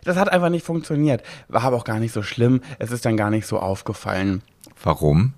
[0.04, 1.22] Das hat einfach nicht funktioniert.
[1.48, 2.60] War aber auch gar nicht so schlimm.
[2.78, 4.42] Es ist dann gar nicht so aufgefallen.
[4.82, 5.32] Warum?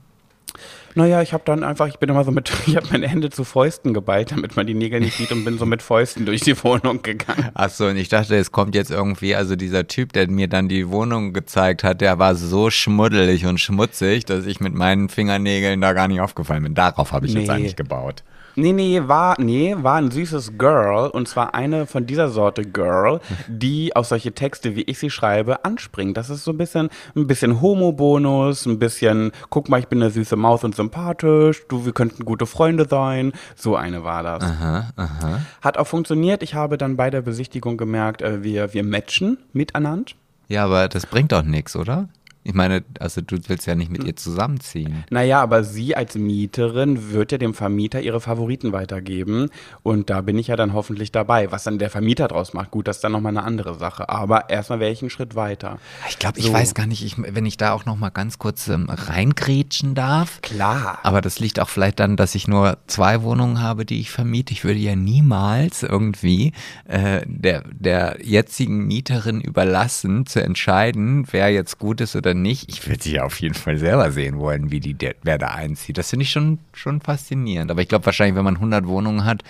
[0.96, 3.44] Naja, ich habe dann einfach, ich bin immer so mit, ich habe meine Hände zu
[3.44, 6.60] Fäusten geballt, damit man die Nägel nicht sieht und bin so mit Fäusten durch die
[6.64, 7.50] Wohnung gegangen.
[7.54, 10.68] Ach so, und ich dachte, es kommt jetzt irgendwie, also dieser Typ, der mir dann
[10.68, 15.80] die Wohnung gezeigt hat, der war so schmuddelig und schmutzig, dass ich mit meinen Fingernägeln
[15.80, 16.74] da gar nicht aufgefallen bin.
[16.74, 17.50] Darauf habe ich jetzt Nee.
[17.50, 18.24] eigentlich gebaut.
[18.60, 23.20] Nee, nee, war, nee, war ein süßes Girl und zwar eine von dieser Sorte Girl,
[23.48, 26.18] die auf solche Texte, wie ich sie schreibe, anspringt.
[26.18, 30.10] Das ist so ein bisschen, ein bisschen Homo-Bonus, ein bisschen, guck mal, ich bin eine
[30.10, 33.32] süße Maus und sympathisch, du, wir könnten gute Freunde sein.
[33.56, 34.44] So eine war das.
[34.44, 35.40] Aha, aha.
[35.62, 36.42] Hat auch funktioniert.
[36.42, 40.12] Ich habe dann bei der Besichtigung gemerkt, äh, wir, wir matchen miteinander.
[40.48, 42.08] Ja, aber das bringt doch nichts, oder?
[42.42, 45.04] Ich meine, also du willst ja nicht mit ihr zusammenziehen.
[45.10, 49.50] Naja, aber sie als Mieterin wird ja dem Vermieter ihre Favoriten weitergeben.
[49.82, 51.52] Und da bin ich ja dann hoffentlich dabei.
[51.52, 54.08] Was dann der Vermieter draus macht, gut, das ist dann nochmal eine andere Sache.
[54.08, 55.78] Aber erstmal wäre ich einen Schritt weiter.
[56.08, 56.52] Ich glaube, ich So.
[56.54, 60.40] weiß gar nicht, ich, wenn ich da auch noch mal ganz kurz ähm, reingrätschen darf.
[60.40, 60.98] Klar.
[61.02, 64.52] Aber das liegt auch vielleicht dann, dass ich nur zwei Wohnungen habe, die ich vermiete.
[64.54, 66.52] Ich würde ja niemals irgendwie
[66.86, 72.68] äh, der, der jetzigen Mieterin überlassen, zu entscheiden, wer jetzt gut ist oder nicht.
[72.68, 75.98] Ich würde sie ja auf jeden Fall selber sehen wollen, wie die, wer da einzieht.
[75.98, 77.70] Das finde ich schon, schon faszinierend.
[77.70, 79.42] Aber ich glaube wahrscheinlich, wenn man 100 Wohnungen hat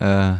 [0.00, 0.34] äh,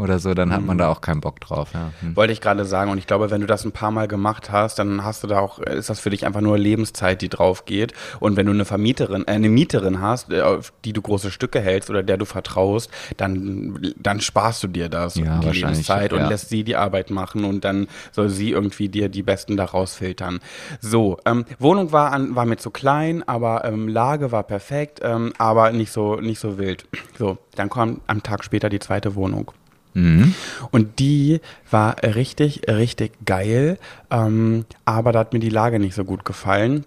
[0.00, 1.70] oder so, dann hat man da auch keinen Bock drauf.
[1.74, 1.90] Ja.
[2.00, 2.16] Hm.
[2.16, 2.90] Wollte ich gerade sagen.
[2.90, 5.40] Und ich glaube, wenn du das ein paar Mal gemacht hast, dann hast du da
[5.40, 7.92] auch, ist das für dich einfach nur Lebenszeit, die drauf geht.
[8.20, 11.60] Und wenn du eine Vermieterin, äh, eine Mieterin hast, äh, auf die du große Stücke
[11.60, 16.20] hältst oder der du vertraust, dann, dann sparst du dir das, Ja, die Lebenszeit und
[16.20, 16.28] ja.
[16.28, 20.40] lässt sie die Arbeit machen und dann soll sie irgendwie dir die Besten da rausfiltern.
[20.80, 25.32] So, ähm, Wohnung war, an, war mir zu klein, aber ähm, Lage war perfekt, ähm,
[25.38, 26.86] aber nicht so, nicht so wild.
[27.18, 29.52] So, dann kam am Tag später die zweite Wohnung.
[29.94, 30.34] Mhm.
[30.70, 33.78] Und die war richtig, richtig geil.
[34.10, 36.84] Ähm, aber da hat mir die Lage nicht so gut gefallen.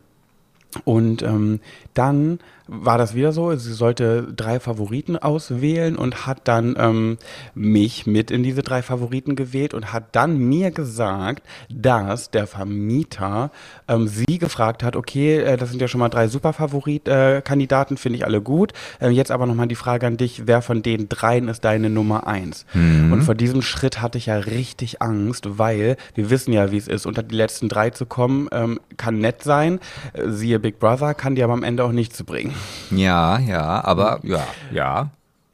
[0.86, 1.60] Und ähm,
[1.94, 2.40] dann
[2.74, 7.18] war das wieder so, sie sollte drei Favoriten auswählen und hat dann ähm,
[7.54, 13.52] mich mit in diese drei Favoriten gewählt und hat dann mir gesagt, dass der Vermieter
[13.90, 18.26] ähm, sie gefragt hat, okay, äh, das sind ja schon mal drei Superfavorit-Kandidaten, finde ich
[18.26, 18.72] alle gut.
[19.02, 22.26] Äh, jetzt aber nochmal die Frage an dich, wer von den dreien ist deine Nummer
[22.26, 22.66] eins?
[23.12, 26.88] Und vor diesem Schritt hatte ich ja richtig Angst, weil wir wissen ja, wie es
[26.88, 29.80] ist, unter die letzten drei zu kommen, ähm, kann nett sein,
[30.14, 32.54] äh, siehe Big Brother, kann dir aber am Ende auch nichts bringen.
[32.92, 35.10] Ja, ja, aber ja, ja,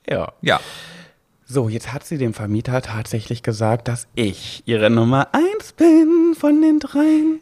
[0.10, 0.32] Ja.
[0.42, 0.60] ja.
[1.50, 6.62] So, jetzt hat sie dem Vermieter tatsächlich gesagt, dass ich ihre Nummer eins bin von
[6.62, 7.40] den dreien.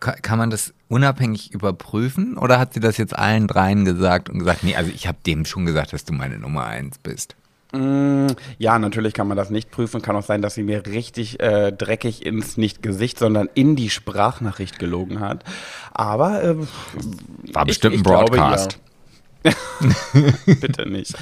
[0.00, 4.38] Ka- Kann man das unabhängig überprüfen oder hat sie das jetzt allen dreien gesagt und
[4.38, 7.36] gesagt, nee, also ich habe dem schon gesagt, dass du meine Nummer eins bist?
[7.72, 10.02] Mm, Ja, natürlich kann man das nicht prüfen.
[10.02, 13.90] Kann auch sein, dass sie mir richtig äh, dreckig ins nicht Gesicht, sondern in die
[13.90, 15.44] Sprachnachricht gelogen hat.
[15.92, 18.72] Aber äh, War ich- bestimmt ein ich glaube, Broadcast.
[18.72, 18.78] ja.
[20.60, 21.14] Bitte nicht.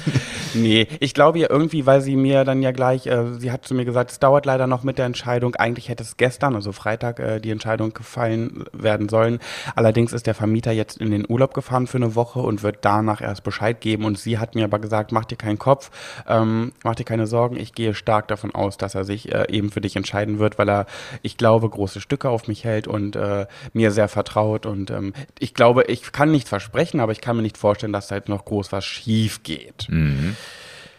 [0.53, 3.73] Nee, ich glaube ja irgendwie, weil sie mir dann ja gleich, äh, sie hat zu
[3.73, 5.55] mir gesagt, es dauert leider noch mit der Entscheidung.
[5.55, 9.39] Eigentlich hätte es gestern, also Freitag, äh, die Entscheidung gefallen werden sollen.
[9.75, 13.21] Allerdings ist der Vermieter jetzt in den Urlaub gefahren für eine Woche und wird danach
[13.21, 14.05] erst Bescheid geben.
[14.05, 15.89] Und sie hat mir aber gesagt, mach dir keinen Kopf,
[16.27, 17.57] ähm, mach dir keine Sorgen.
[17.57, 20.69] Ich gehe stark davon aus, dass er sich äh, eben für dich entscheiden wird, weil
[20.69, 20.85] er,
[21.23, 24.65] ich glaube, große Stücke auf mich hält und äh, mir sehr vertraut.
[24.65, 28.10] Und ähm, ich glaube, ich kann nichts versprechen, aber ich kann mir nicht vorstellen, dass
[28.15, 29.87] jetzt noch groß was schief geht.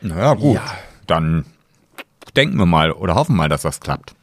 [0.01, 0.57] Naja, gut.
[0.57, 0.65] Ja.
[1.07, 1.45] Dann
[2.37, 4.15] denken wir mal oder hoffen mal, dass das klappt.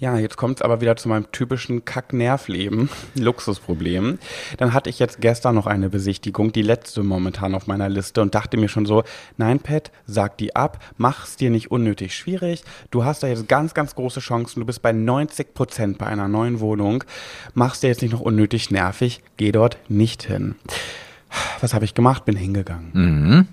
[0.00, 4.18] Ja, jetzt kommt's aber wieder zu meinem typischen Kack-Nervleben, Luxusproblem.
[4.56, 8.34] Dann hatte ich jetzt gestern noch eine Besichtigung, die letzte momentan auf meiner Liste und
[8.34, 9.04] dachte mir schon so,
[9.36, 12.64] nein, Pat, sag die ab, mach's dir nicht unnötig schwierig.
[12.90, 14.60] Du hast da jetzt ganz, ganz große Chancen.
[14.60, 17.04] Du bist bei 90 Prozent bei einer neuen Wohnung.
[17.52, 19.22] Mach's dir jetzt nicht noch unnötig nervig.
[19.36, 20.54] Geh dort nicht hin.
[21.60, 22.24] Was habe ich gemacht?
[22.24, 22.90] Bin hingegangen.
[22.92, 23.48] Mhm.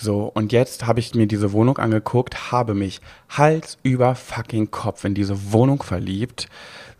[0.00, 5.04] So, und jetzt habe ich mir diese Wohnung angeguckt, habe mich Hals über fucking Kopf
[5.04, 6.48] in diese Wohnung verliebt.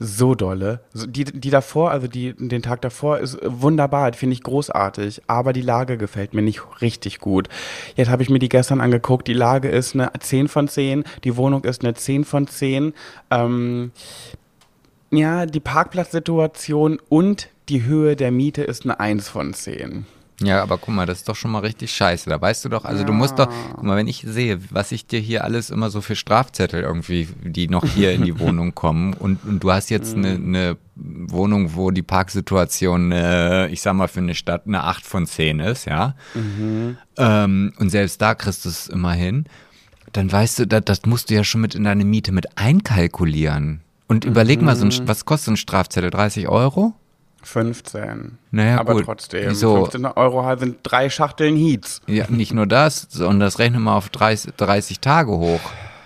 [0.01, 0.81] So dolle.
[0.95, 5.63] Die, die davor, also die, den Tag davor ist wunderbar, finde ich großartig, aber die
[5.63, 7.49] Lage gefällt mir nicht richtig gut.
[7.95, 11.37] Jetzt habe ich mir die gestern angeguckt, die Lage ist eine 10 von 10, die
[11.37, 12.95] Wohnung ist eine 10 von 10.
[13.31, 13.93] Ähm,
[15.11, 20.07] ja, die Parkplatzsituation und die Höhe der Miete ist eine 1 von 10.
[20.41, 22.31] Ja, aber guck mal, das ist doch schon mal richtig scheiße.
[22.31, 25.07] Da weißt du doch, also du musst doch, guck mal, wenn ich sehe, was ich
[25.07, 29.15] dir hier alles immer so für Strafzettel irgendwie, die noch hier in die Wohnung kommen
[29.15, 34.07] und, und du hast jetzt eine, eine Wohnung, wo die Parksituation, äh, ich sag mal,
[34.07, 36.15] für eine Stadt eine 8 von 10 ist, ja.
[37.17, 39.47] Ähm, und selbst da kriegst du es immer hin.
[40.13, 43.81] Dann weißt du, das, das musst du ja schon mit in deine Miete mit einkalkulieren.
[44.07, 46.11] Und überleg mal, so ein, was kostet ein Strafzettel?
[46.11, 46.95] 30 Euro?
[47.43, 48.39] 15.
[48.51, 49.05] Naja, Aber gut.
[49.05, 49.77] trotzdem, Wieso?
[49.87, 52.01] 15 Euro sind drei Schachteln Heats.
[52.07, 55.61] Ja, nicht nur das, sondern das rechnen wir auf 30, 30 Tage hoch.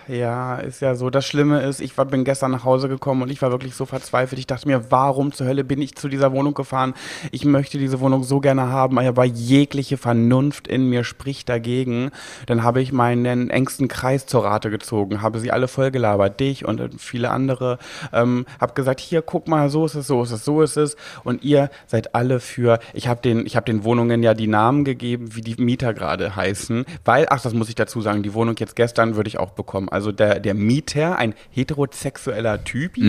[0.07, 1.09] Ja, ist ja so.
[1.09, 3.85] Das Schlimme ist, ich war, bin gestern nach Hause gekommen und ich war wirklich so
[3.85, 4.37] verzweifelt.
[4.37, 6.93] Ich dachte mir, warum zur Hölle bin ich zu dieser Wohnung gefahren?
[7.31, 12.11] Ich möchte diese Wohnung so gerne haben, aber jegliche Vernunft in mir spricht dagegen.
[12.47, 17.01] Dann habe ich meinen engsten Kreis zur Rate gezogen, habe sie alle vollgelabert, dich und
[17.01, 17.77] viele andere.
[18.11, 20.97] Ähm, habe gesagt, hier, guck mal, so ist es, so ist es, so ist es.
[21.23, 24.83] Und ihr seid alle für, ich habe den, ich habe den Wohnungen ja die Namen
[24.83, 28.55] gegeben, wie die Mieter gerade heißen, weil, ach, das muss ich dazu sagen, die Wohnung
[28.59, 29.89] jetzt gestern würde ich auch bekommen.
[29.93, 33.01] Also der, der Mieter, ein heterosexueller Typi,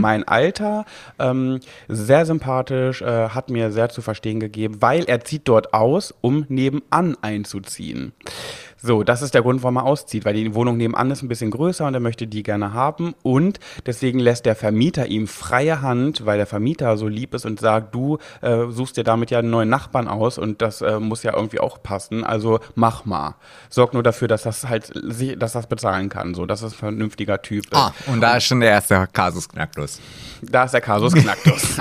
[0.00, 0.84] mein Alter,
[1.18, 6.12] ähm, sehr sympathisch, äh, hat mir sehr zu verstehen gegeben, weil er zieht dort aus,
[6.20, 8.12] um nebenan einzuziehen.
[8.84, 11.52] So, das ist der Grund, warum er auszieht, weil die Wohnung nebenan ist ein bisschen
[11.52, 16.26] größer und er möchte die gerne haben und deswegen lässt der Vermieter ihm freie Hand,
[16.26, 19.50] weil der Vermieter so lieb ist und sagt, du äh, suchst dir damit ja einen
[19.50, 23.36] neuen Nachbarn aus und das äh, muss ja irgendwie auch passen, also mach mal.
[23.70, 24.92] Sorg nur dafür, dass das halt,
[25.40, 27.76] dass das bezahlen kann, so, dass es ein vernünftiger Typ ist.
[27.76, 30.00] Ah, und da ist schon der erste Kasus Knacktus.
[30.42, 31.76] Da ist der Kasus Knacktus.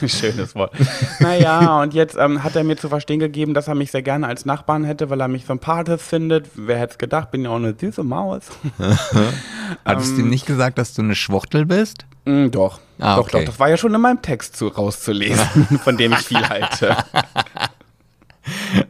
[0.06, 0.72] Schönes Wort.
[1.20, 4.26] Naja, und jetzt ähm, hat er mir zu verstehen gegeben, dass er mich sehr gerne
[4.26, 6.48] als Nachbarn hätte, weil er mich sympathisch findet.
[6.54, 8.44] Wer hätte es gedacht, bin ja auch eine süße Maus.
[9.84, 12.06] Hattest du ihm nicht gesagt, dass du eine Schwuchtel bist?
[12.24, 13.38] Mm, doch, Ah, doch, okay.
[13.40, 13.44] doch.
[13.46, 16.96] Das war ja schon in meinem Text zu, rauszulesen, von dem ich viel halte.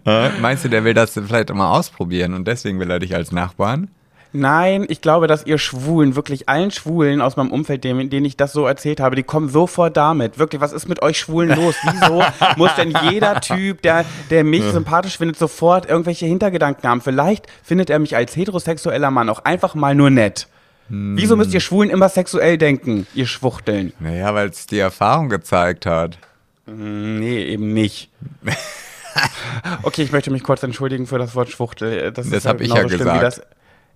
[0.41, 3.89] Meinst du, der will das vielleicht mal ausprobieren und deswegen will er dich als Nachbarn?
[4.33, 8.37] Nein, ich glaube, dass ihr Schwulen, wirklich allen Schwulen aus meinem Umfeld, denen, denen ich
[8.37, 10.39] das so erzählt habe, die kommen sofort damit.
[10.39, 11.75] Wirklich, was ist mit euch Schwulen los?
[11.83, 12.23] Wieso
[12.57, 17.01] muss denn jeder Typ, der, der mich sympathisch findet, sofort irgendwelche Hintergedanken haben?
[17.03, 20.49] Vielleicht findet er mich als heterosexueller Mann auch einfach mal nur nett.
[20.89, 23.93] Wieso müsst ihr Schwulen immer sexuell denken, ihr Schwuchteln?
[23.99, 26.19] Naja, weil es die Erfahrung gezeigt hat.
[26.67, 28.11] Nee, eben nicht.
[29.83, 32.13] okay, ich möchte mich kurz entschuldigen für das Wort Schwuchtel.
[32.13, 33.43] Das, Das ist hab ich ja schlimm wie gesagt.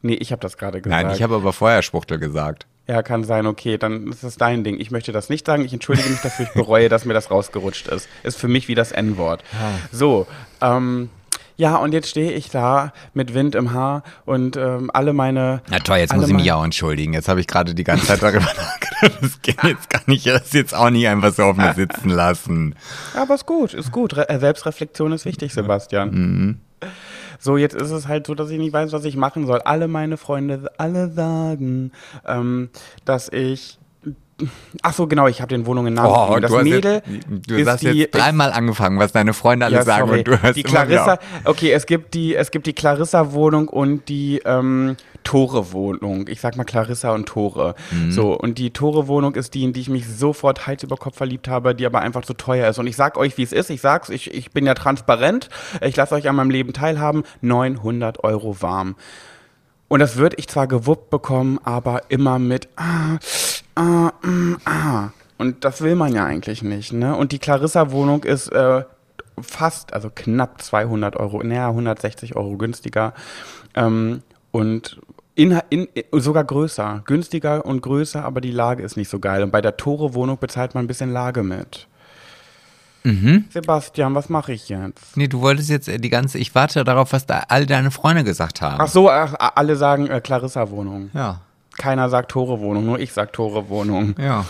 [0.06, 1.02] Nee, ich habe das gerade gesagt.
[1.04, 2.66] Nein, ich habe aber vorher Schwuchtel gesagt.
[2.88, 4.78] Ja, kann sein, okay, dann ist das dein Ding.
[4.78, 5.64] Ich möchte das nicht sagen.
[5.64, 8.08] Ich entschuldige mich dafür, ich bereue, dass mir das rausgerutscht ist.
[8.22, 9.42] Ist für mich wie das N-Wort.
[9.90, 10.26] So,
[10.60, 11.10] ähm,
[11.56, 15.62] ja, und jetzt stehe ich da mit Wind im Haar und ähm, alle meine.
[15.68, 17.14] Na toll, jetzt muss ich mich auch entschuldigen.
[17.14, 19.22] Jetzt habe ich gerade die ganze Zeit darüber nachgedacht.
[19.22, 22.74] Das geht jetzt gar nicht, das jetzt auch nicht einfach so auf mir sitzen lassen.
[23.14, 24.16] Aber ist gut, ist gut.
[24.16, 26.10] Re äh, Selbstreflexion ist wichtig, Sebastian.
[26.10, 26.60] Mhm.
[27.38, 29.60] So, jetzt ist es halt so, dass ich nicht weiß, was ich machen soll.
[29.60, 31.92] Alle meine Freunde, alle sagen,
[32.26, 32.70] ähm,
[33.04, 33.78] dass ich.
[34.82, 36.38] Ach so, genau, ich habe den Wohnungen Namen Oh.
[36.38, 39.76] Das du Mädel jetzt, du ist hast die, jetzt dreimal angefangen, was deine Freunde alle
[39.76, 40.18] Ja, sagen sorry.
[40.18, 44.42] und du hast die Clarissa, okay, es gibt die, es gibt die Clarissa-Wohnung und die
[44.44, 46.28] ähm, Tore-Wohnung.
[46.28, 47.74] Ich sag mal Clarissa und Tore.
[47.90, 48.12] Mhm.
[48.12, 51.48] So, und die Tore-Wohnung ist die, in die ich mich sofort Hals über Kopf verliebt
[51.48, 52.78] habe, die aber einfach zu teuer ist.
[52.78, 53.70] Und ich sag euch, wie es ist.
[53.70, 55.48] Ich sag's, ich, ich bin ja transparent.
[55.80, 57.24] Ich lasse euch an meinem Leben teilhaben.
[57.40, 58.96] 900 Euro warm.
[59.88, 63.18] Und das würde ich zwar gewuppt bekommen, aber immer mit ah,
[63.76, 65.08] ah, mm, ah.
[65.38, 67.14] Und das will man ja eigentlich nicht, ne?
[67.14, 68.84] Und die Clarissa-Wohnung ist äh,
[69.40, 73.12] fast, also knapp 200 Euro, naja, 160 Euro günstiger.
[73.74, 74.98] Ähm, und
[75.34, 77.02] in, in, sogar größer.
[77.04, 79.42] Günstiger und größer, aber die Lage ist nicht so geil.
[79.42, 81.86] Und bei der Tore-Wohnung bezahlt man ein bisschen Lage mit.
[83.04, 83.44] Mhm.
[83.50, 85.16] Sebastian, was mache ich jetzt?
[85.16, 88.24] Nee, du wolltest jetzt äh, die ganze, ich warte darauf, was da all deine Freunde
[88.24, 88.80] gesagt haben.
[88.80, 91.10] Ach so, ach, alle sagen äh, Clarissa-Wohnung.
[91.12, 91.40] Ja,
[91.78, 94.14] Keiner sagt Tore-Wohnung, nur ich sag Tore-Wohnung.
[94.18, 94.44] ja.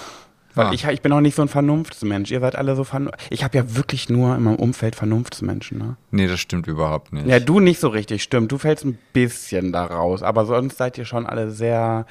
[0.56, 0.72] Weil ja.
[0.72, 2.30] ich, ich bin auch nicht so ein Vernunftsmensch.
[2.30, 3.18] Ihr seid alle so Vernunft.
[3.28, 5.76] Ich habe ja wirklich nur in meinem Umfeld Vernunftsmenschen.
[5.76, 5.96] Ne?
[6.10, 7.26] Nee, das stimmt überhaupt nicht.
[7.26, 8.50] Ja, du nicht so richtig, stimmt.
[8.52, 10.22] Du fällst ein bisschen da raus.
[10.22, 12.06] Aber sonst seid ihr schon alle sehr.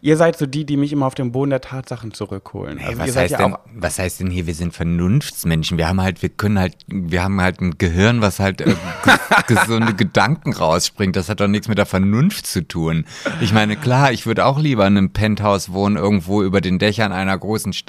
[0.00, 2.78] Ihr seid so die, die mich immer auf den Boden der Tatsachen zurückholen.
[2.78, 3.58] Hey, Also was, heißt ja denn, auch.
[3.74, 5.76] was heißt denn hier, wir sind Vernunftsmenschen?
[5.76, 9.14] Wir haben halt, wir können halt, wir haben halt ein Gehirn, was halt äh, ge
[9.48, 11.16] gesunde Gedanken rausspringt.
[11.16, 13.06] Das hat doch nichts mit der Vernunft zu tun.
[13.40, 17.10] Ich meine, klar, ich würde auch lieber in einem Penthouse wohnen, irgendwo über den Dächern
[17.10, 17.87] einer großen Stadt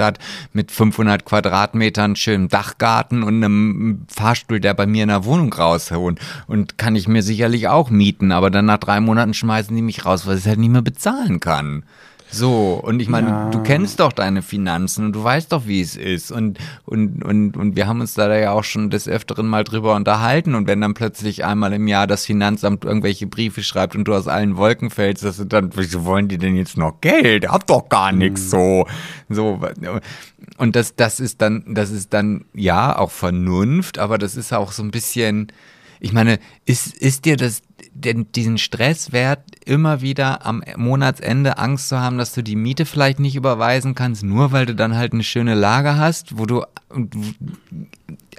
[0.54, 6.20] mit 500 Quadratmetern, schönem Dachgarten und einem Fahrstuhl, der bei mir in der Wohnung rausholen.
[6.48, 10.06] Und kann ich mir sicherlich auch mieten, aber dann nach drei Monaten schmeißen die mich
[10.06, 11.84] raus, weil ich es halt nicht mehr bezahlen kann.
[12.32, 13.50] So, und ich meine, Ja.
[13.50, 16.32] du kennst doch deine Finanzen und du weißt doch, wie es ist.
[16.32, 19.96] Und, und, und, und wir haben uns da ja auch schon des Öfteren mal drüber
[19.96, 20.54] unterhalten.
[20.54, 24.28] Und wenn dann plötzlich einmal im Jahr das Finanzamt irgendwelche Briefe schreibt und du aus
[24.28, 27.48] allen Wolken fällst, dass du dann, wieso wollen die denn jetzt noch Geld?
[27.50, 28.86] Habt doch gar nichts so.
[29.28, 29.60] So.
[30.58, 34.72] Und das, das ist dann, das ist dann, ja, auch Vernunft, aber das ist auch
[34.72, 35.52] so ein bisschen,
[36.00, 37.62] ich meine, ist, ist dir das,
[37.94, 42.86] denn diesen Stress wert, immer wieder am Monatsende Angst zu haben, dass du die Miete
[42.86, 46.64] vielleicht nicht überweisen kannst, nur weil du dann halt eine schöne Lage hast, wo du,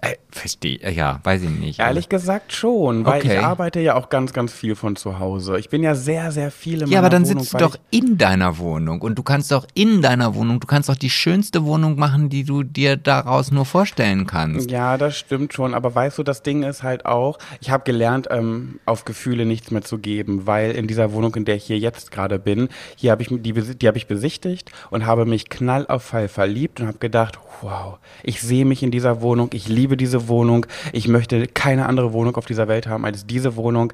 [0.03, 1.79] äh, verstehe, äh, ja, weiß ich nicht.
[1.81, 3.37] Ehrlich gesagt schon, weil Okay.
[3.39, 5.59] ich arbeite ja auch ganz, ganz viel von zu Hause.
[5.59, 8.17] Ich bin ja sehr, sehr viel in Ja, aber dann Wohnung, sitzt du doch in
[8.17, 11.97] deiner Wohnung und du kannst doch in deiner Wohnung, du kannst doch die schönste Wohnung
[11.99, 14.71] machen, die du dir daraus nur vorstellen kannst.
[14.71, 15.75] Ja, das stimmt schon.
[15.75, 19.71] Aber weißt du, das Ding ist halt auch, ich habe gelernt, ähm, auf Gefühle nichts
[19.71, 23.11] mehr zu geben, weil in dieser Wohnung, in der ich hier jetzt gerade bin, hier
[23.11, 26.87] habe ich die, die habe ich besichtigt und habe mich knall auf Fall verliebt und
[26.87, 31.47] habe gedacht, wow, ich sehe mich in dieser Wohnung, ich liebe diese Wohnung, ich möchte
[31.47, 33.93] keine andere Wohnung auf dieser Welt haben als diese Wohnung.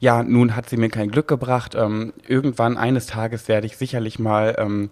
[0.00, 1.74] Ja, nun hat sie mir kein Glück gebracht.
[1.74, 4.90] Ähm, irgendwann eines Tages werde ich sicherlich mal ähm,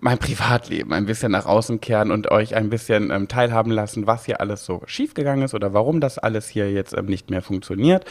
[0.00, 4.24] mein Privatleben ein bisschen nach außen kehren und euch ein bisschen ähm, teilhaben lassen, was
[4.24, 8.04] hier alles so schiefgegangen ist oder warum das alles hier jetzt ähm, nicht mehr funktioniert.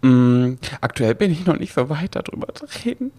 [0.00, 3.10] Mm, aktuell bin ich noch nicht so weit, darüber zu reden.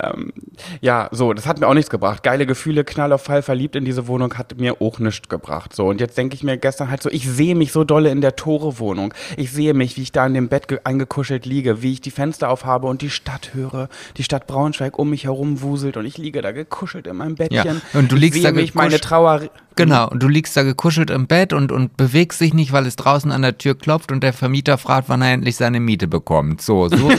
[0.00, 0.32] Ähm,
[0.80, 2.22] ja, so, das hat mir auch nichts gebracht.
[2.22, 5.74] Geile Gefühle, Knall auf Fall, verliebt in diese Wohnung, hat mir auch nichts gebracht.
[5.74, 8.20] So, und jetzt denke ich mir gestern halt so, ich sehe mich so dolle in
[8.22, 9.12] der Tore-Wohnung.
[9.36, 12.10] Ich sehe mich, wie ich da in dem Bett ge- eingekuschelt liege, wie ich die
[12.10, 16.16] Fenster aufhabe und die Stadt höre, die Stadt Braunschweig um mich herum wuselt und ich
[16.16, 17.82] liege da gekuschelt in meinem Bettchen.
[17.92, 19.42] und du ich liegst sehe da mich, meine Trauer.
[19.76, 22.96] Genau, und du liegst da gekuschelt im Bett und, und bewegst dich nicht, weil es
[22.96, 26.62] draußen an der Tür klopft und der Vermieter fragt, wann er endlich seine Miete bekommt.
[26.62, 27.10] So, so,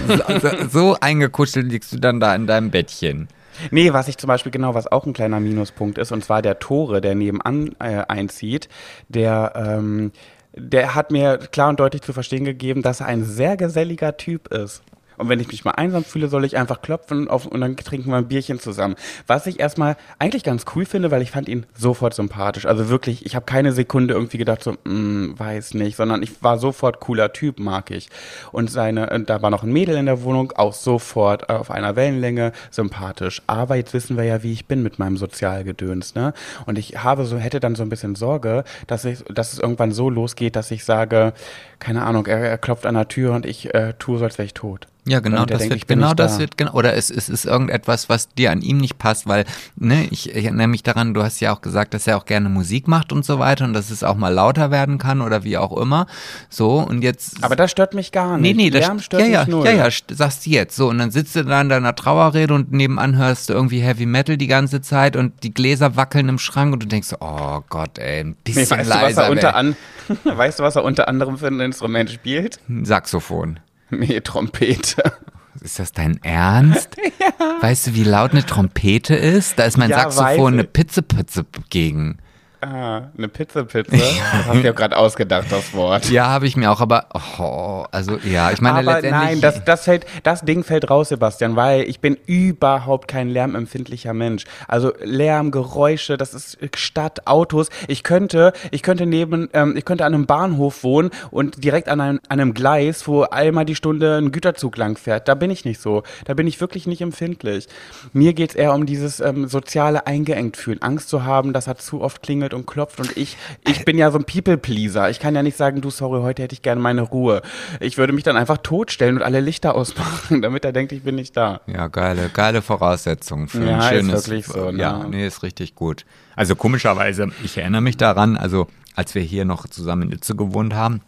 [0.42, 3.28] so, so eingekuschelt liegst du dann da in deinem Bettchen.
[3.72, 6.60] Nee, was ich zum Beispiel genau, was auch ein kleiner Minuspunkt ist, und zwar der
[6.60, 8.70] Tore, der nebenan äh, einzieht,
[9.10, 10.12] der, ähm,
[10.56, 14.54] der hat mir klar und deutlich zu verstehen gegeben, dass er ein sehr geselliger Typ
[14.54, 14.82] ist.
[15.20, 18.10] Und wenn ich mich mal einsam fühle, soll ich einfach klopfen auf, und dann trinken
[18.10, 18.96] wir ein Bierchen zusammen.
[19.28, 22.66] Was ich erstmal eigentlich ganz cool finde, weil ich fand ihn sofort sympathisch.
[22.66, 26.58] Also wirklich, ich habe keine Sekunde irgendwie gedacht so, mm, weiß nicht, sondern ich war
[26.58, 28.10] sofort cooler Typ, mag ich.
[28.54, 31.98] Und seine, und da war noch ein Mädel in der Wohnung, auch sofort auf einer
[31.98, 33.42] Wellenlänge, sympathisch.
[33.46, 36.34] Aber jetzt wissen wir ja, wie ich bin mit meinem Sozialgedöns, ne?
[36.66, 39.92] Und ich habe so, hätte dann so ein bisschen Sorge, dass ich, dass es irgendwann
[39.92, 41.34] so losgeht, dass ich sage,
[41.80, 44.46] keine Ahnung, er, er klopft an der Tür und ich äh, tue so, als wäre
[44.46, 44.88] ich tot.
[45.08, 46.40] Ja, genau, das wird, ich genau das da.
[46.40, 50.06] wird, genau, oder es, es ist irgendetwas, was dir an ihm nicht passt, weil, ne,
[50.12, 52.88] ich, ich erinnere mich daran, du hast ja auch gesagt, dass er auch gerne Musik
[52.88, 55.76] macht und so weiter und dass es auch mal lauter werden kann oder wie auch
[55.78, 56.06] immer.
[56.50, 57.44] So, und jetzt.
[57.44, 58.58] Aber das stört mich gar Nee, nicht.
[58.58, 59.66] nee, das Lärm stört ja, ja, mich null.
[59.66, 60.76] ja, ja, st- sagst du jetzt.
[60.76, 64.06] So, und dann sitzt du da in deiner Trauerrede und nebenan hörst du irgendwie Heavy
[64.06, 67.98] Metal die ganze Zeit und die Gläser wackeln im Schrank und du denkst, oh Gott,
[67.98, 69.24] ey, ein Nee, bisschen weißt, du, was leiser.
[69.24, 69.76] er unter an,
[70.26, 72.60] weißt du, was er unter anderem für ein Instrument spielt?
[72.84, 73.60] Saxophon.
[73.98, 75.14] Nee, Trompete.
[75.62, 76.96] Ist das dein Ernst?
[77.62, 79.58] Weißt du, wie laut eine Trompete ist?
[79.60, 80.64] Da ist mein Ja, Saxophon eine.
[80.64, 82.20] Pitzepitze gegen.
[82.62, 83.92] Ah, eine Pizza-Pizza.
[83.92, 86.10] Das hast du ja gerade ausgedacht, das Wort.
[86.10, 89.12] Ja, habe ich mir auch, aber oh, also ja, ich meine Aber letztendlich.
[89.12, 94.14] nein, das, das, fällt, das Ding fällt raus, Sebastian, weil ich bin überhaupt kein lärmempfindlicher
[94.14, 94.44] Mensch.
[94.68, 97.70] Also Lärm, Geräusche, das ist Stadt, Autos.
[97.88, 102.02] Ich könnte, ich könnte neben, ähm, ich könnte an einem Bahnhof wohnen und direkt an
[102.02, 105.30] einem, an einem Gleis, wo einmal die Stunde ein Güterzug lang fährt.
[105.30, 106.04] Da bin ich nicht so.
[106.26, 107.68] Da bin ich wirklich nicht empfindlich.
[108.12, 112.02] Mir geht's eher um dieses ähm, soziale eingeengt fühlen, Angst zu haben, dass er zu
[112.02, 115.10] oft klingelt und klopft und ich, ich bin ja so ein People-Pleaser.
[115.10, 117.42] Ich kann ja nicht sagen, du, sorry, heute hätte ich gerne meine Ruhe.
[117.80, 121.16] Ich würde mich dann einfach totstellen und alle Lichter ausmachen, damit er denkt, ich bin
[121.16, 121.62] nicht da.
[121.68, 124.28] ja, geile, geile Voraussetzung für Ja, ein ist schönes.
[124.30, 124.80] wirklich so, ne?
[124.80, 126.06] Ja, nee, ist richtig gut.
[126.36, 130.74] Also komischerweise, ich erinnere mich daran, also als wir hier noch zusammen in Itze gewohnt
[130.74, 131.02] haben,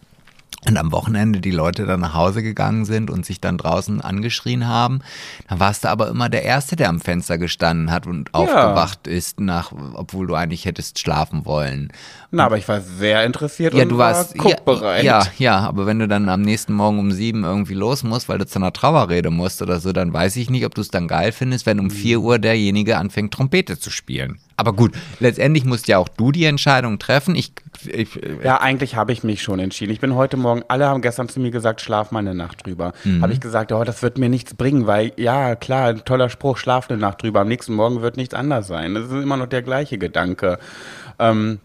[0.68, 4.68] und am Wochenende die Leute dann nach Hause gegangen sind und sich dann draußen angeschrien
[4.68, 5.00] haben,
[5.50, 9.40] dann warst du aber immer der Erste, der am Fenster gestanden hat und aufgewacht ist,
[9.40, 11.92] nach, obwohl du eigentlich hättest schlafen wollen.
[12.30, 15.04] Na, aber ich war sehr interessiert Ja, und du war warst guckbereit.
[15.04, 18.30] Ja, ja, ja, aber wenn du dann am nächsten Morgen um sieben irgendwie los musst,
[18.30, 20.90] weil du zu einer Trauerrede musst oder so, dann weiß ich nicht, ob du es
[20.90, 21.92] dann geil findest, wenn um Mhm.
[21.92, 24.38] vier Uhr derjenige anfängt, Trompete zu spielen.
[24.58, 27.36] Aber gut, letztendlich musst ja auch du die Entscheidung treffen.
[27.36, 27.54] Ich,
[27.88, 28.10] ich
[28.44, 29.92] Ja, eigentlich habe ich mich schon entschieden.
[29.92, 32.94] Ich bin heute Morgen, alle haben gestern zu mir gesagt, schlaf mal eine Nacht drüber.
[33.04, 33.22] Mhm.
[33.22, 36.58] Habe ich gesagt, oh, das wird mir nichts bringen, weil, ja, klar, ein toller Spruch,
[36.58, 37.42] schlaf eine Nacht drüber.
[37.42, 38.94] Am nächsten Morgen wird nichts anders sein.
[38.94, 40.60] Das ist immer noch der gleiche Gedanke.
[41.18, 41.60] Ähm,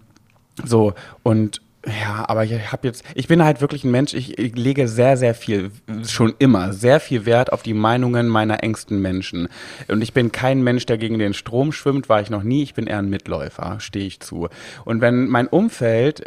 [0.64, 4.56] so, und ja, aber ich habe jetzt, ich bin halt wirklich ein Mensch, ich, ich
[4.56, 5.70] lege sehr, sehr viel,
[6.06, 9.48] schon immer, sehr viel Wert auf die Meinungen meiner engsten Menschen.
[9.88, 12.74] Und ich bin kein Mensch, der gegen den Strom schwimmt, war ich noch nie, ich
[12.74, 14.48] bin eher ein Mitläufer, stehe ich zu.
[14.84, 16.24] Und wenn mein Umfeld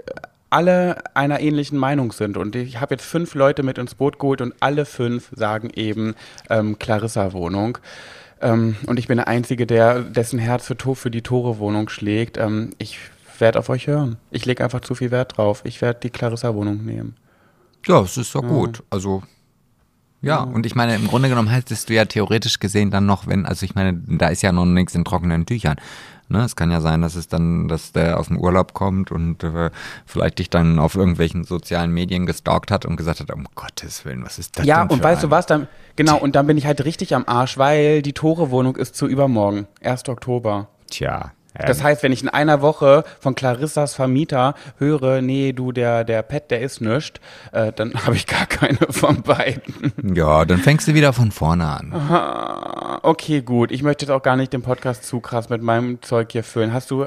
[0.50, 4.42] alle einer ähnlichen Meinung sind und ich habe jetzt fünf Leute mit ins Boot geholt
[4.42, 6.16] und alle fünf sagen eben
[6.50, 7.78] ähm, Clarissa-Wohnung.
[8.42, 12.38] Ähm, und ich bin der Einzige, der dessen Herz für, für die Tore-Wohnung schlägt.
[12.38, 12.98] Ähm, ich
[13.42, 14.18] werde auf euch hören.
[14.32, 15.62] Ich lege einfach zu viel Wert drauf.
[15.64, 17.16] Ich werde die Clarissa-Wohnung nehmen.
[17.86, 18.84] Ja, es ist doch gut.
[18.90, 19.24] Also
[20.22, 23.46] ja, und ich meine, im Grunde genommen hättest du ja theoretisch gesehen dann noch, wenn,
[23.46, 25.78] also ich meine, da ist ja noch nichts in trockenen Tüchern.
[26.32, 29.44] Ne, es kann ja sein, dass es dann, dass der aus dem Urlaub kommt und
[29.44, 29.72] äh,
[30.06, 34.24] vielleicht dich dann auf irgendwelchen sozialen Medien gestalkt hat und gesagt hat, um Gottes Willen,
[34.24, 36.56] was ist das Ja, denn und für weißt du was, dann, genau, und dann bin
[36.56, 40.08] ich halt richtig am Arsch, weil die Tore-Wohnung ist zu übermorgen, 1.
[40.08, 40.68] Oktober.
[40.92, 41.32] Tja.
[41.68, 46.22] Das heißt, wenn ich in einer Woche von Clarissas Vermieter höre, nee, du, der, der
[46.22, 47.20] Pet, der ist nischt,
[47.52, 49.94] äh, dann habe ich gar keine von beiden.
[50.16, 51.94] ja, dann fängst du wieder von vorne an.
[51.94, 53.72] Ah, Okay, gut.
[53.72, 56.74] Ich möchte jetzt auch gar nicht den Podcast zu krass mit meinem Zeug hier füllen.
[56.74, 57.06] Hast du,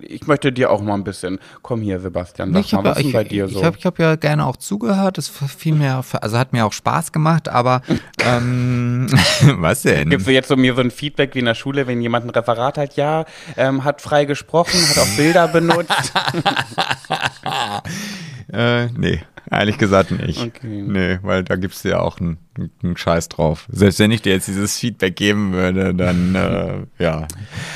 [0.00, 1.38] ich möchte dir auch mal ein bisschen.
[1.62, 3.58] Komm hier, Sebastian, sag ich mal, habe was ist denn bei dir ich, so?
[3.58, 5.18] ich hab, ich hab ja gerne auch zugehört.
[5.18, 7.82] Es fiel mir, also hat mir auch Spaß gemacht, aber
[8.24, 9.06] ähm,
[9.58, 10.10] was denn?
[10.10, 12.30] Gibst du jetzt so mir so ein Feedback wie in der Schule, wenn jemand ein
[12.30, 13.24] Referat hat, ja,
[13.56, 15.90] ähm, hat frei gesprochen, hat auch Bilder benutzt.
[18.52, 20.40] Äh, nee, ehrlich gesagt nicht.
[20.42, 20.82] Okay.
[20.86, 22.38] Nee, weil da gibst du ja auch einen,
[22.82, 23.66] einen Scheiß drauf.
[23.70, 27.26] Selbst wenn ich dir jetzt dieses Feedback geben würde, dann äh, ja.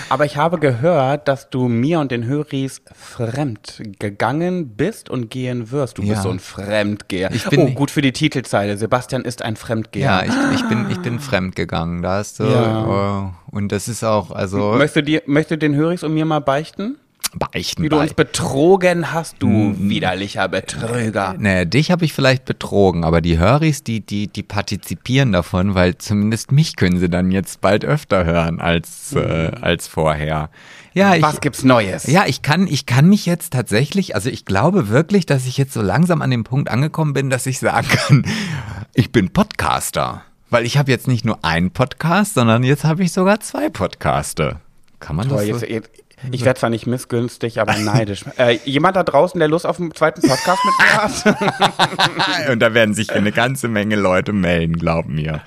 [0.08, 5.70] Aber ich habe gehört, dass du mir und den Höris fremd gegangen bist und gehen
[5.70, 5.98] wirst.
[5.98, 6.10] Du Ja.
[6.10, 7.30] bist so ein Fremdgeher.
[7.32, 8.76] Ich bin- oh, gut für die Titelzeile.
[8.76, 10.04] Sebastian ist ein Fremdgeher.
[10.04, 12.44] Ja, ich, ich, bin, ich bin fremd gegangen, da hast du.
[12.44, 13.26] Ja.
[13.26, 16.24] äh, und das ist auch, also Möchtest du, dir, möchtest du den Höris und mir
[16.24, 16.96] mal beichten?
[17.34, 17.82] Beichten.
[17.82, 21.34] Wie du bei- uns betrogen hast, du widerlicher Betrüger.
[21.38, 25.98] Naja, dich habe ich vielleicht betrogen, aber die Höris, die, die, die partizipieren davon, weil
[25.98, 30.50] zumindest mich können sie dann jetzt bald öfter hören als, äh, als vorher.
[30.94, 32.06] Ja, ich, Was gibt's Neues?
[32.06, 35.72] Ja, ich kann, ich kann mich jetzt tatsächlich, also ich glaube wirklich, dass ich jetzt
[35.74, 38.24] so langsam an dem Punkt angekommen bin, dass ich sagen kann,
[38.94, 40.22] ich bin Podcaster.
[40.50, 44.56] Weil ich habe jetzt nicht nur einen Podcast, sondern jetzt habe ich sogar zwei Podcaste.
[44.98, 45.66] Kann man Toll, das jetzt, so?
[45.66, 45.90] jetzt,
[46.30, 48.24] ich werde zwar nicht missgünstig, aber neidisch.
[48.38, 52.50] äh, jemand da draußen, der Lust auf einen zweiten Podcast mit mir hat?
[52.50, 55.42] Und da werden sich eine ganze Menge Leute melden, glaub mir.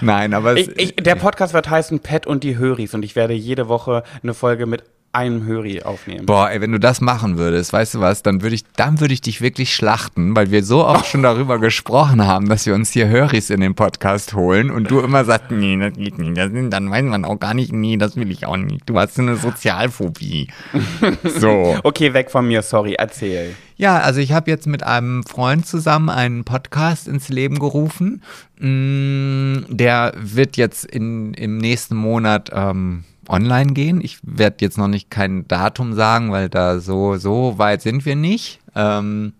[0.00, 3.34] Nein, aber Ich, ich, der Podcast wird heißen Pet und die Höris und ich werde
[3.34, 4.82] jede Woche eine Folge mit
[5.14, 6.24] einem Höri aufnehmen.
[6.26, 9.12] Boah, ey, wenn du das machen würdest, weißt du was, dann würde ich, dann würde
[9.12, 12.92] ich dich wirklich schlachten, weil wir so oft schon darüber gesprochen haben, dass wir uns
[12.92, 16.50] hier Höris in den Podcast holen und du immer sagst, nee, das geht nicht, das,
[16.70, 18.88] dann weiß man auch gar nicht, nee, das will ich auch nicht.
[18.88, 20.48] Du hast so eine Sozialphobie.
[21.24, 21.76] So.
[21.82, 23.54] Okay, weg von mir, sorry, erzähl.
[23.76, 28.22] Ja, also ich habe jetzt mit einem Freund zusammen einen Podcast ins Leben gerufen.
[28.58, 34.00] Mm, Der wird jetzt in, im nächsten Monat ähm, online gehen.
[34.02, 38.16] Ich werde jetzt noch nicht kein Datum sagen, weil da so, so weit sind wir
[38.16, 38.60] nicht.
[38.74, 39.32] Ähm,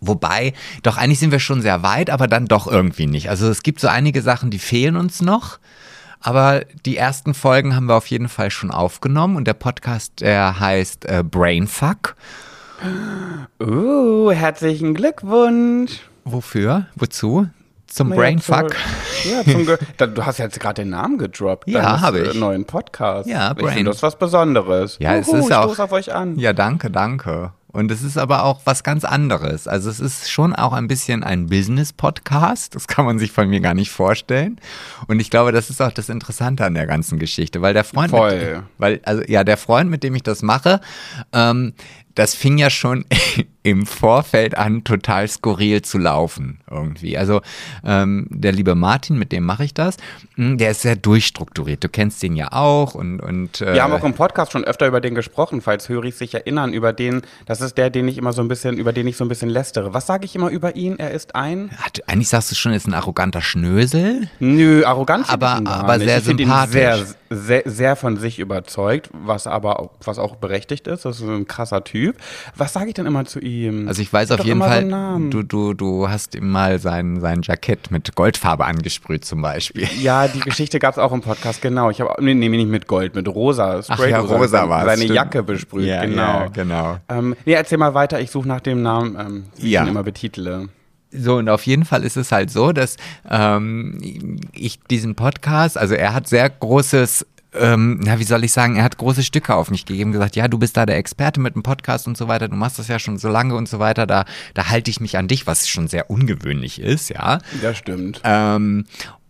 [0.00, 3.28] Wobei, doch eigentlich sind wir schon sehr weit, aber dann doch irgendwie nicht.
[3.28, 5.58] Also es gibt so einige Sachen, die fehlen uns noch.
[6.20, 10.60] Aber die ersten Folgen haben wir auf jeden Fall schon aufgenommen und der Podcast, der
[10.60, 12.16] heißt äh, Brainfuck.
[13.60, 16.00] Uh, herzlichen Glückwunsch.
[16.24, 16.86] Wofür?
[16.96, 17.46] Wozu?
[17.94, 18.74] Zum Naja, Brainfuck?
[19.22, 19.66] zur- Ja, zum
[19.98, 21.68] da, du hast jetzt gerade den Namen gedroppt.
[21.68, 22.34] Ja, deines, hab äh, ich.
[22.34, 23.28] neuen Podcast.
[23.28, 23.74] Ja, Ich Brain.
[23.74, 24.96] finde das ist was Besonderes.
[25.00, 26.38] Ja, es Juhu, ist ich auch- stoß auf euch an.
[26.38, 27.52] Ja, danke, danke.
[27.74, 29.66] Und es ist aber auch was ganz anderes.
[29.66, 32.74] Also es ist schon auch ein bisschen ein Business-Podcast.
[32.74, 34.60] Das kann man sich von mir gar nicht vorstellen.
[35.06, 38.10] Und ich glaube, das ist auch das Interessante an der ganzen Geschichte, weil der Freund,
[38.10, 38.56] Voll.
[38.56, 40.80] Mit, weil also ja, der Freund, mit dem ich das mache,
[41.32, 41.72] ähm,
[42.14, 43.04] das fing ja schon
[43.64, 47.16] im Vorfeld an, total skurril zu laufen irgendwie.
[47.16, 47.40] Also
[47.84, 49.96] ähm, der liebe Martin, mit dem mache ich das,
[50.36, 51.84] mh, der ist sehr durchstrukturiert.
[51.84, 54.88] Du kennst den ja auch und und äh, Wir haben auch im Podcast schon öfter
[54.88, 58.32] über den gesprochen, falls Höris sich erinnern, über den, das ist der, den ich immer
[58.32, 59.94] so ein bisschen, über den ich so ein bisschen lästere.
[59.94, 60.98] Was sage ich immer über ihn?
[60.98, 61.70] Er ist ein?
[61.78, 64.28] hat, eigentlich sagst du schon, er ist ein arroganter Schnösel.
[64.40, 66.06] Nö, arrogant Aber- aber nicht.
[66.08, 66.72] sehr ich sympathisch.
[66.72, 66.98] sehr,
[67.30, 71.04] sehr, sehr von sich überzeugt, was aber was auch berechtigt ist.
[71.04, 72.01] Das ist ein krasser Typ.
[72.56, 73.88] Was sage ich denn immer zu ihm?
[73.88, 74.88] Also ich weiß Hat auf jeden so Fall,
[75.30, 79.88] du, du, du hast ihm mal sein, sein Jackett mit Goldfarbe angesprüht zum Beispiel.
[80.00, 81.90] Ja, die Geschichte gab es auch im Podcast, genau.
[81.90, 83.80] Ich habe, nee, nee, nicht mit Gold, mit rosa.
[83.88, 85.14] Ach ja, rosa seine- war's, Seine stimmt.
[85.16, 86.22] Jacke besprüht, Ja, genau.
[86.22, 86.98] ja, genau.
[87.08, 89.82] Ähm, nee, erzähl mal weiter, ich suche nach dem Namen, ähm, wie Ja.
[89.82, 90.68] ich ihn immer betitele.
[91.14, 92.96] So, und auf jeden Fall ist es halt so, dass
[93.28, 98.76] ähm, ich diesen Podcast, also er hat sehr großes ähm, na, wie soll ich sagen,
[98.76, 101.54] er hat große Stücke auf mich gegeben, gesagt, ja, du bist da der Experte mit
[101.54, 104.06] dem Podcast und so weiter, du machst das ja schon so lange und so weiter,
[104.06, 104.24] da,
[104.54, 107.38] da halte ich mich an dich, was schon sehr ungewöhnlich ist, ja.
[107.60, 108.20] Das stimmt.
[108.24, 108.84] Ähm,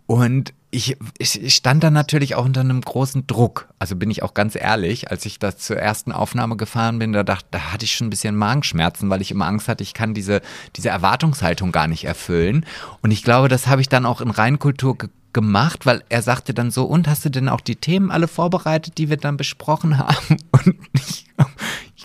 [0.05, 3.69] und ich, ich stand dann natürlich auch unter einem großen Druck.
[3.77, 7.23] Also bin ich auch ganz ehrlich, als ich da zur ersten Aufnahme gefahren bin, da
[7.23, 10.15] dachte, da hatte ich schon ein bisschen Magenschmerzen, weil ich immer Angst hatte, ich kann
[10.15, 10.41] diese,
[10.75, 12.65] diese Erwartungshaltung gar nicht erfüllen.
[13.01, 16.53] Und ich glaube, das habe ich dann auch in Reinkultur ge gemacht, weil er sagte
[16.53, 19.97] dann so, und hast du denn auch die Themen alle vorbereitet, die wir dann besprochen
[19.97, 20.37] haben?
[20.51, 21.25] Und ich,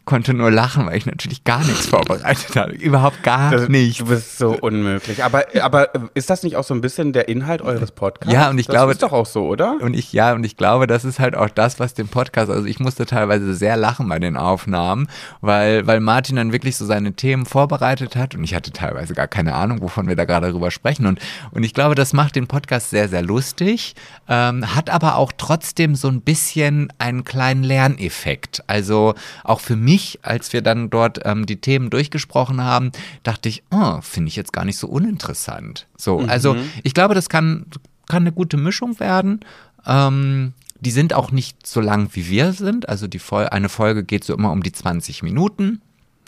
[0.09, 2.73] konnte nur lachen, weil ich natürlich gar nichts vorbereitet habe.
[2.73, 3.99] Überhaupt gar Das- nichts.
[3.99, 5.23] Du bist so unmöglich.
[5.23, 8.33] Aber, aber ist das nicht auch so ein bisschen der Inhalt eures Podcasts?
[8.33, 9.77] Ja, und ich das glaube- ist doch auch so, oder?
[9.83, 12.65] Und ich, ja, und ich glaube, das ist halt auch das, was den Podcast, also
[12.65, 15.09] ich musste teilweise sehr lachen bei den Aufnahmen,
[15.43, 19.29] weil, weil Martin dann wirklich so seine Themen vorbereitet hat und ich hatte teilweise gar
[19.29, 21.05] keine Ahnung, wovon wir da gerade drüber sprechen.
[21.05, 21.19] Und,
[21.51, 23.95] und ich glaube, das macht den Podcast sehr, sehr lustig,
[24.27, 28.63] ähm, hat aber auch trotzdem so ein bisschen einen kleinen Lerneffekt.
[28.69, 32.93] Also auch für mich, als wir dann dort ähm, die Themen durchgesprochen haben,
[33.23, 35.87] dachte ich, oh, finde ich jetzt gar nicht so uninteressant.
[35.97, 37.67] So, also ich glaube, das kann,
[38.07, 39.41] kann eine gute Mischung werden.
[39.87, 42.89] Ähm, die sind auch nicht so lang wie wir sind.
[42.89, 45.81] Also die Fol eine Folge geht so immer um die 20 Minuten.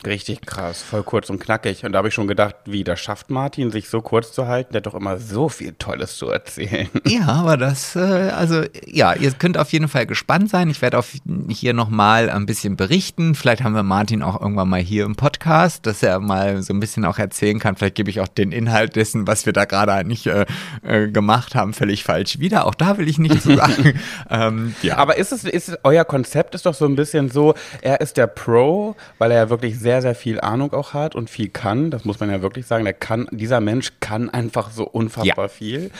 [0.05, 1.85] Richtig krass, voll kurz und knackig.
[1.85, 4.73] Und da habe ich schon gedacht, wie, das schafft Martin, sich so kurz zu halten?
[4.73, 6.89] Der hat doch immer so viel Tolles zu erzählen.
[7.11, 10.69] Ja, aber das, äh, also ja, ihr könnt auf jeden Fall gespannt sein.
[10.69, 11.11] Ich werde auf
[11.49, 13.35] hier nochmal ein bisschen berichten.
[13.35, 16.79] Vielleicht haben wir Martin auch irgendwann mal hier im Podcast, dass er mal so ein
[16.79, 17.75] bisschen auch erzählen kann.
[17.75, 20.45] Vielleicht gebe ich auch den Inhalt dessen, was wir da gerade eigentlich äh,
[20.83, 22.65] äh, gemacht haben, völlig falsch wieder.
[22.65, 23.99] Auch da will ich nichts zu sagen.
[24.29, 24.97] ähm, ja.
[24.97, 28.27] Aber ist es, ist euer Konzept ist doch so ein bisschen so, er ist der
[28.27, 31.89] Pro, weil er ja wirklich sehr, sehr viel Ahnung auch hat und viel kann.
[31.91, 32.83] Das muss man ja wirklich sagen.
[32.85, 35.49] Der kann, dieser Mensch kann einfach so unfassbar Ja.
[35.49, 35.91] viel.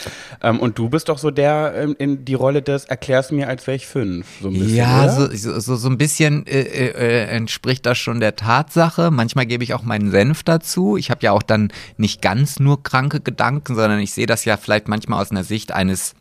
[0.44, 3.66] Ähm, und du bist doch so der ähm, in die Rolle des Erklär's mir, als
[3.66, 4.28] wäre ich fünf.
[4.42, 5.36] So ein bisschen, Ja, oder?
[5.36, 9.10] so, so, so ein bisschen äh, äh, entspricht das schon der Tatsache.
[9.12, 10.96] Manchmal gebe ich auch meinen Senf dazu.
[10.96, 14.58] Ich habe ja auch dann nicht ganz nur kranke Gedanken, sondern ich sehe das ja
[14.58, 16.14] vielleicht manchmal aus einer Sicht eines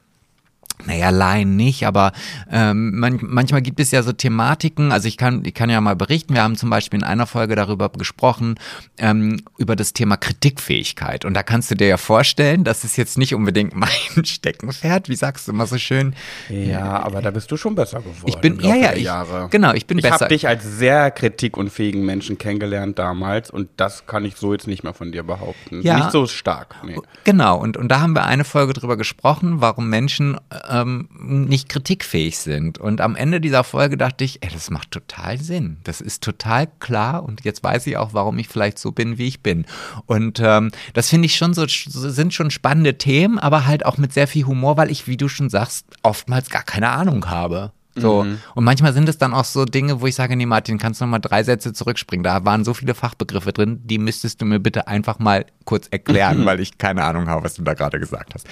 [0.87, 2.13] naja, Laien nicht, aber
[2.51, 5.97] ähm, man, manchmal gibt es ja so Thematiken, also ich kann, ich kann ja mal
[5.97, 8.57] berichten, wir haben zum Beispiel in einer Folge darüber gesprochen,
[8.99, 11.25] ähm, über das Thema Kritikfähigkeit.
[11.25, 15.17] Und da kannst du dir ja vorstellen, das ist jetzt nicht unbedingt mein Steckenpferd, wie
[15.17, 16.15] sagst du immer so schön?
[16.49, 18.25] Ja, aber da bist du schon besser geworden.
[18.27, 19.49] Ich bin, ja, ja, ich, Jahre.
[19.51, 20.21] genau, ich bin Ich besser.
[20.21, 24.85] habe dich als sehr kritikunfähigen Menschen kennengelernt damals und das kann ich so jetzt nicht
[24.85, 25.83] mehr von dir behaupten.
[25.83, 25.97] Ja.
[25.97, 26.77] Nicht so stark.
[26.85, 26.97] Nee.
[27.25, 30.37] Genau, und, und da haben wir eine Folge drüber gesprochen, warum Menschen
[30.71, 32.79] ähm, nicht kritikfähig sind.
[32.79, 35.79] Und am Ende dieser Folge dachte ich, ey, das macht total Sinn.
[35.85, 39.27] Das ist total klar und jetzt weiß ich auch, warum ich vielleicht so bin, wie
[39.27, 39.67] ich bin.
[40.07, 44.13] Und ähm, das finde ich schon so, sind schon spannende Themen, aber halt auch mit
[44.13, 47.73] sehr viel Humor, weil ich, wie du schon sagst, oftmals gar keine Ahnung habe.
[47.97, 48.21] So.
[48.55, 51.05] Und manchmal sind es dann auch so Dinge, wo ich sage, nee, Martin, kannst du
[51.05, 52.23] noch mal drei Sätze zurückspringen?
[52.23, 56.45] Da waren so viele Fachbegriffe drin, die müsstest du mir bitte einfach mal kurz erklären,
[56.47, 58.47] weil ich keine Ahnung habe, was du da gerade gesagt hast.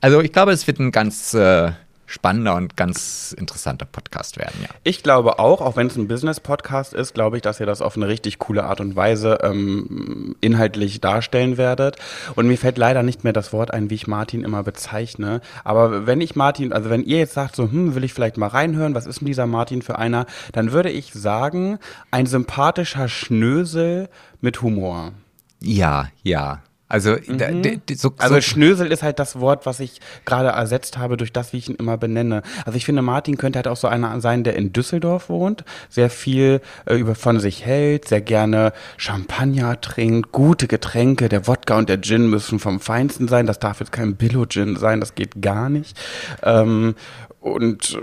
[0.00, 1.72] Also ich glaube, es wird ein ganz äh,
[2.12, 4.68] spannender und ganz interessanter Podcast werden, ja.
[4.84, 7.96] Ich glaube auch, auch wenn es ein Business-Podcast ist, glaube ich, dass ihr das auf
[7.96, 11.96] eine richtig coole Art und Weise ähm, inhaltlich darstellen werdet.
[12.34, 15.40] Und mir fällt leider nicht mehr das Wort ein, wie ich Martin immer bezeichne.
[15.64, 18.48] Aber wenn ich Martin, also wenn ihr jetzt sagt, so, hm, will ich vielleicht mal
[18.48, 21.78] reinhören, was ist denn dieser Martin für einer, dann würde ich sagen,
[22.10, 24.10] ein sympathischer Schnösel
[24.42, 25.12] mit Humor.
[25.60, 26.62] Ja, ja.
[26.92, 30.50] Also, da- d- d- so, Also so, Schnösel ist halt das Wort, was ich gerade
[30.50, 32.42] ersetzt habe durch das, wie ich ihn immer benenne.
[32.66, 36.10] Also ich finde, Martin könnte halt auch so einer sein, der in Düsseldorf wohnt, sehr
[36.10, 41.88] viel äh, über von sich hält, sehr gerne Champagner trinkt, gute Getränke, der Wodka und
[41.88, 43.46] der Gin müssen vom Feinsten sein.
[43.46, 45.98] Das darf jetzt kein Billo-Gin sein, das geht gar nicht.
[46.42, 46.94] Ähm,
[47.42, 47.98] und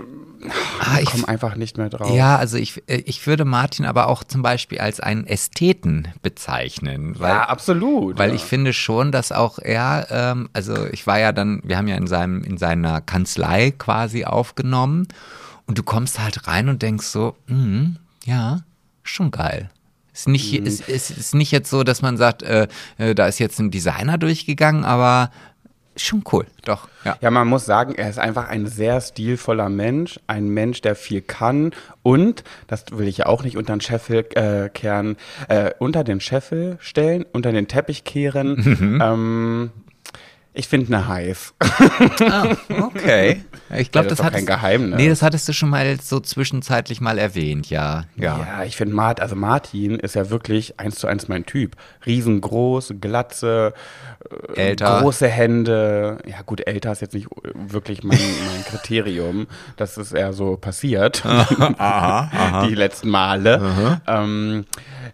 [0.80, 2.14] Ah, ich ich- komme einfach nicht mehr drauf.
[2.14, 7.18] Ja, also ich, äh, ich würde Martin aber auch zum Beispiel als einen Ästheten bezeichnen.
[7.18, 8.18] Weil, ja absolut.
[8.18, 8.36] Weil ja.
[8.36, 11.96] ich finde schon, dass auch er, ähm, also ich war ja dann, wir haben ja
[11.96, 15.08] in seinem, in seiner Kanzlei quasi aufgenommen
[15.66, 18.60] und du kommst halt rein und denkst so, hm, ja,
[19.02, 19.68] schon geil.
[20.12, 20.66] Ist nicht, Mhm.
[20.66, 22.66] ist, ist, ist nicht jetzt so, dass man sagt, äh,
[22.98, 25.30] äh, da ist jetzt ein Designer durchgegangen, aber
[26.06, 26.88] schon cool, doch.
[27.04, 27.16] Ja.
[27.20, 31.20] Ja, man muss sagen, er ist einfach ein sehr stilvoller Mensch, ein Mensch, der viel
[31.22, 31.72] kann
[32.02, 35.16] und, das will ich ja auch nicht unter den Scheffel äh, kehren,
[35.48, 39.00] äh, unter den Scheffel stellen, unter den Teppich kehren.
[39.02, 39.70] Ähm,
[40.52, 41.54] ich finde eine heiß.
[41.60, 43.44] Ah, okay.
[43.78, 44.96] Ich glaube, Ja, das ist das, hattest, kein Geheimnis.
[44.96, 48.02] Nee, das hattest du schon mal so zwischenzeitlich mal erwähnt, ja.
[48.16, 48.38] Ja.
[48.38, 51.76] Ja, ich finde Mart, also Martin ist ja wirklich eins zu eins mein Typ.
[52.04, 53.72] Riesengroß, Glatze,
[54.54, 55.00] Älter.
[55.00, 56.18] große Hände.
[56.26, 58.18] Ja gut, älter ist jetzt nicht wirklich mein,
[58.52, 59.46] mein Kriterium.
[59.76, 61.22] Das ist eher so passiert.
[61.24, 64.00] Die letzten Male.
[64.06, 64.66] Ähm,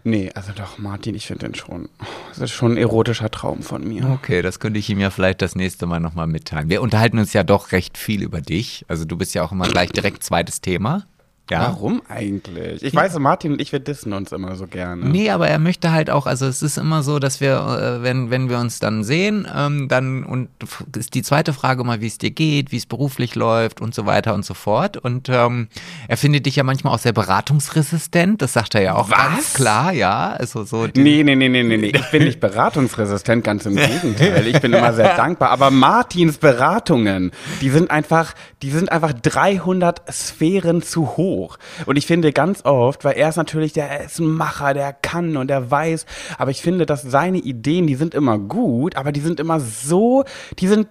[0.03, 1.89] nee, also doch, Martin, ich finde den schon.
[2.29, 4.05] Das ist schon ein erotischer Traum von mir.
[4.09, 6.69] Okay, das könnte ich ihm ja vielleicht das nächste Mal nochmal mitteilen.
[6.69, 8.85] Wir unterhalten uns ja doch recht viel über dich.
[8.87, 11.05] Also du bist ja auch immer gleich direkt zweites Thema.
[11.49, 11.61] Ja.
[11.61, 12.83] Warum eigentlich?
[12.83, 15.05] Ich weiß, Martin und ich, wir dissen uns immer so gerne.
[15.05, 18.29] Nee, aber er möchte halt auch, also es ist immer so, dass wir, äh, wenn,
[18.29, 20.49] wenn wir uns dann sehen, ähm, dann und
[20.97, 24.05] ist die zweite Frage mal, wie es dir geht, wie es beruflich läuft und so
[24.05, 24.97] weiter und so fort.
[24.97, 25.69] Und ähm,
[26.09, 29.17] er findet dich ja manchmal auch sehr beratungsresistent, das sagt er ja auch Was?
[29.17, 30.31] ganz klar, ja.
[30.31, 31.91] Also so Nee, nee, nee, nee, nee, nee.
[31.95, 34.47] Ich bin nicht beratungsresistent, ganz im Gegenteil.
[34.47, 35.51] Ich bin immer sehr dankbar.
[35.51, 37.31] Aber Martins Beratungen,
[37.61, 41.36] die sind einfach, die sind einfach 300 Sphären zu hoch.
[41.85, 45.37] Und ich finde ganz oft, weil er ist natürlich, der ist ein Macher, der kann
[45.37, 46.05] und der weiß.
[46.37, 50.23] Aber ich finde, dass seine Ideen, die sind immer gut, aber die sind immer so,
[50.59, 50.87] die sind,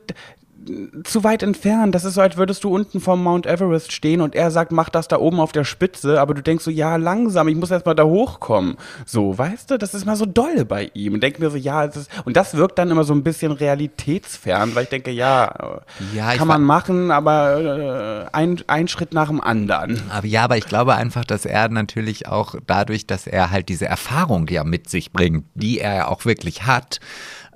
[1.04, 1.94] zu weit entfernt.
[1.94, 4.88] Das ist so, als würdest du unten vom Mount Everest stehen und er sagt, mach
[4.88, 7.86] das da oben auf der Spitze, aber du denkst so, ja, langsam, ich muss erst
[7.86, 8.76] mal da hochkommen.
[9.04, 11.14] So, weißt du, das ist mal so dolle bei ihm.
[11.14, 13.52] Und denk mir so, ja, es ist, und das wirkt dann immer so ein bisschen
[13.52, 15.80] realitätsfern, weil ich denke, ja,
[16.14, 20.02] Ja, kann man machen, aber äh, ein, ein Schritt nach dem anderen.
[20.10, 23.86] Aber ja, aber ich glaube einfach, dass er natürlich auch dadurch, dass er halt diese
[23.86, 27.00] Erfahrung ja mit sich bringt, die er ja auch wirklich hat,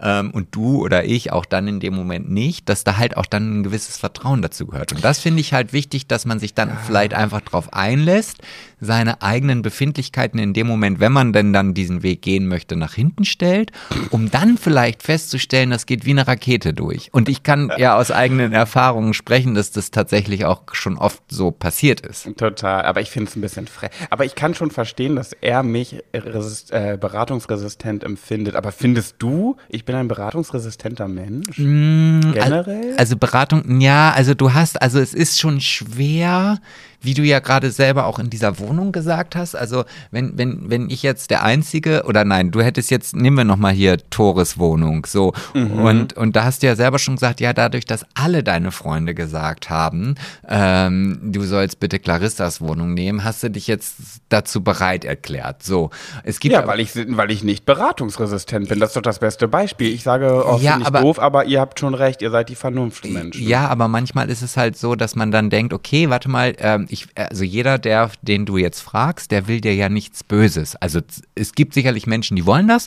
[0.01, 3.27] ähm, und du oder ich auch dann in dem Moment nicht, dass da halt auch
[3.27, 4.93] dann ein gewisses Vertrauen dazu gehört.
[4.93, 8.39] Und das finde ich halt wichtig, dass man sich dann vielleicht einfach drauf einlässt,
[8.81, 12.95] seine eigenen Befindlichkeiten in dem Moment, wenn man denn dann diesen Weg gehen möchte, nach
[12.95, 13.73] hinten stellt,
[14.11, 17.11] um dann vielleicht festzustellen, das geht wie eine Rakete durch.
[17.13, 21.51] Und ich kann ja aus eigenen Erfahrungen sprechen, dass das tatsächlich auch schon oft so
[21.51, 22.29] passiert ist.
[22.37, 23.91] Total, aber ich finde es ein bisschen frech.
[24.09, 28.57] Aber ich kann schon verstehen, dass er mich äh, beratungsresistent empfindet.
[28.57, 31.57] Aber findest du, ich bin ein beratungsresistenter Mensch?
[31.57, 32.95] Generell?
[32.97, 36.59] Also Beratung, ja, also du hast, also es ist schon schwer,
[37.03, 39.55] wie du ja gerade selber auch in dieser Wohnung gesagt hast.
[39.55, 43.45] Also wenn, wenn, wenn ich jetzt der Einzige, oder nein, du hättest jetzt, nehmen wir
[43.45, 45.33] nochmal hier Tores Wohnung, so.
[45.55, 49.15] Und, und da hast du ja selber schon gesagt, ja, dadurch, dass alle deine Freunde
[49.15, 50.15] gesagt haben,
[50.49, 53.95] ähm, du sollst bitte Clarissas Wohnung nehmen, hast du dich jetzt
[54.29, 55.63] dazu bereit erklärt.
[55.63, 55.91] So.
[56.25, 58.79] Es gibt ja, weil ich, weil ich nicht beratungsresistent bin.
[58.81, 59.93] Das ist doch das beste Beispiel.
[59.93, 63.47] Ich sage, oh, Ja, aber- doof, aber ihr habt schon recht, ihr seid die Vernunftmenschen.
[63.47, 66.87] Ja, aber manchmal ist es halt so, dass man dann denkt, okay, warte mal, ähm,
[66.91, 70.77] ich, also jeder, der, den du jetzt fragst, der will dir ja nichts Böses.
[70.77, 71.01] Also
[71.35, 72.87] es gibt sicherlich Menschen, die wollen das,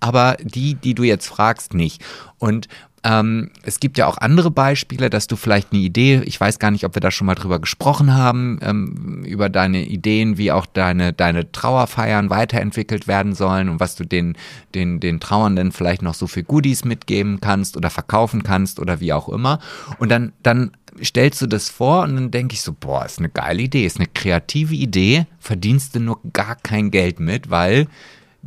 [0.00, 2.02] aber die, die du jetzt fragst, nicht.
[2.38, 2.68] Und
[3.04, 6.70] ähm, es gibt ja auch andere Beispiele, dass du vielleicht eine Idee, ich weiß gar
[6.70, 10.64] nicht, ob wir da schon mal drüber gesprochen haben, ähm, über deine Ideen, wie auch
[10.64, 14.36] deine, deine Trauerfeiern weiterentwickelt werden sollen und was du den,
[14.74, 19.12] den, den Trauernden vielleicht noch so für Goodies mitgeben kannst oder verkaufen kannst oder wie
[19.12, 19.58] auch immer.
[19.98, 20.70] Und dann, dann
[21.02, 23.98] stellst du das vor und dann denke ich so, boah, ist eine geile Idee, ist
[23.98, 27.86] eine kreative Idee, verdienst du nur gar kein Geld mit, weil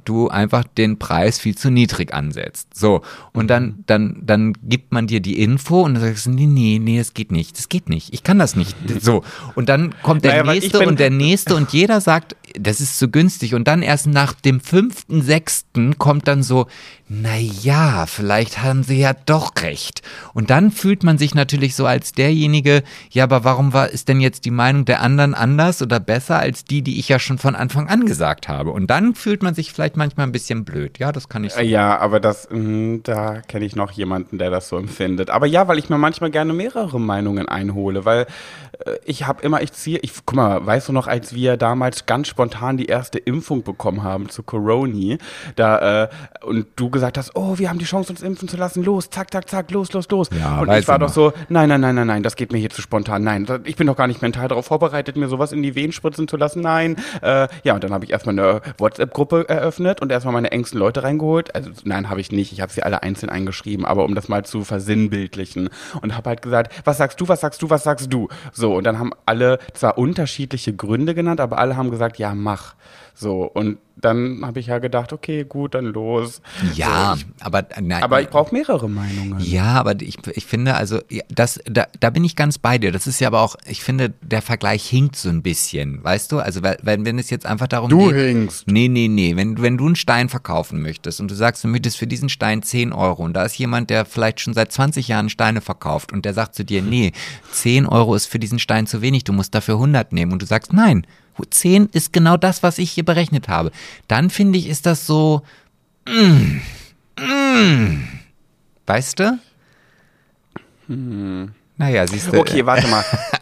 [0.06, 2.76] du einfach den Preis viel zu niedrig ansetzt.
[2.76, 3.02] So,
[3.34, 6.80] und dann, dann, dann gibt man dir die Info und dann sagst du, nee, nee,
[6.82, 8.76] nee, das geht nicht, das geht nicht, ich kann das nicht.
[9.02, 9.24] So,
[9.56, 13.10] und dann kommt der Naja, nächste und der nächste und jeder sagt, das ist zu
[13.10, 13.54] günstig.
[13.54, 16.68] Und dann erst nach dem fünften, sechsten kommt dann so,
[17.10, 20.02] na ja, vielleicht haben sie ja doch recht.
[20.34, 24.20] Und dann fühlt man sich natürlich so als derjenige, ja, aber warum war, ist denn
[24.20, 27.56] jetzt die Meinung der anderen anders oder besser als die, die ich ja schon von
[27.56, 28.72] Anfang an gesagt habe?
[28.72, 31.00] Und dann fühlt man sich vielleicht manchmal ein bisschen blöd.
[31.00, 31.62] Ja, das kann ich so.
[31.62, 35.30] Ja, aber das, mh, da kenne ich noch jemanden, der das so empfindet.
[35.30, 38.26] Aber ja, weil ich mir manchmal gerne mehrere Meinungen einhole, weil äh,
[39.06, 42.28] ich habe immer, ich ziehe, ich, guck mal, weißt du noch, als wir damals ganz
[42.28, 45.18] spontan die erste Impfung bekommen haben zu Coroni,
[45.56, 46.10] da, äh,
[46.44, 49.32] und du gesagt hast, oh, wir haben die Chance, uns impfen zu lassen, los, zack,
[49.32, 50.30] zack, zack, los, los, los.
[50.38, 52.70] Ja, und ich war doch so, nein, nein, nein, nein, nein, das geht mir hier
[52.70, 55.76] zu spontan, nein, ich bin doch gar nicht mental darauf vorbereitet, mir sowas in die
[55.76, 56.98] Venen spritzen zu lassen, nein.
[57.22, 61.04] Äh, ja, und dann habe ich erstmal eine WhatsApp-Gruppe eröffnet und erstmal meine engsten Leute
[61.04, 61.56] reingeholt.
[61.56, 64.46] Also nein, habe ich nicht, ich habe sie alle einzeln eingeschrieben, aber um das mal
[64.46, 65.70] zu versinnbildlichen
[66.02, 68.28] und habe halt gesagt, was sagst du, was sagst du, was sagst du?
[68.52, 72.76] So, und dann haben alle zwar unterschiedliche Gründe genannt, aber alle haben gesagt, ja, mach.
[73.20, 76.40] So, und dann habe ich ja gedacht, okay, gut, dann los.
[76.76, 78.04] Ja, So, ich, aber nein.
[78.04, 79.40] aber ich brauche mehrere Meinungen.
[79.40, 81.00] Ja, aber ich, ich finde, also
[81.30, 82.92] das, da, da bin ich ganz bei dir.
[82.92, 86.38] Das ist ja aber auch, ich finde, der Vergleich hinkt so ein bisschen, weißt du?
[86.38, 88.18] Also wenn, wenn es jetzt einfach darum Du geht.
[88.18, 88.68] hinkst.
[88.68, 89.36] Nee, nee, nee.
[89.36, 92.62] Wenn, wenn du einen Stein verkaufen möchtest und du sagst, du möchtest für diesen Stein
[92.62, 96.24] 10 Euro und da ist jemand, der vielleicht schon seit 20 Jahren Steine verkauft und
[96.24, 97.14] der sagt zu dir, nee,
[97.52, 100.46] 10 Euro ist für diesen Stein zu wenig, du musst dafür 100 nehmen und du
[100.46, 101.08] sagst, nein,
[101.46, 103.72] 10 ist genau das, was ich hier berechnet habe.
[104.08, 105.42] Dann finde ich, ist das so,
[106.08, 106.62] mm,
[107.22, 108.08] mm,
[108.86, 109.40] weißt du?
[111.78, 112.40] Naja, siehst du.
[112.40, 113.04] Okay, warte mal.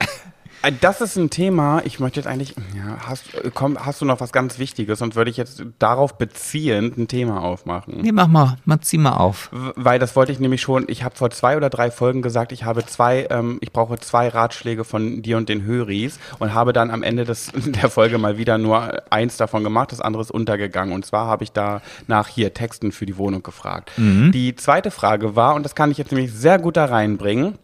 [0.66, 4.20] Äh, das ist ein Thema, ich möchte jetzt eigentlich, ja, hast, komm, hast du noch
[4.20, 8.01] was ganz Wichtiges, sonst würde ich jetzt darauf beziehend ein Thema aufmachen.
[8.01, 9.49] Nee, mach mal, mal zieh mal auf.
[9.76, 12.63] Weil das wollte ich nämlich schon, ich habe vor zwei oder drei Folgen gesagt, ich
[12.63, 16.91] habe zwei, ähm, ich brauche zwei Ratschläge von dir und den Höris und habe dann
[16.91, 20.93] am Ende des, der Folge mal wieder nur eins davon gemacht, das andere ist untergegangen.
[20.93, 23.91] Und zwar habe ich da nach hier Texten für die Wohnung gefragt.
[23.97, 24.32] Mhm.
[24.32, 27.57] Die zweite Frage war, und das kann ich jetzt nämlich sehr gut da reinbringen,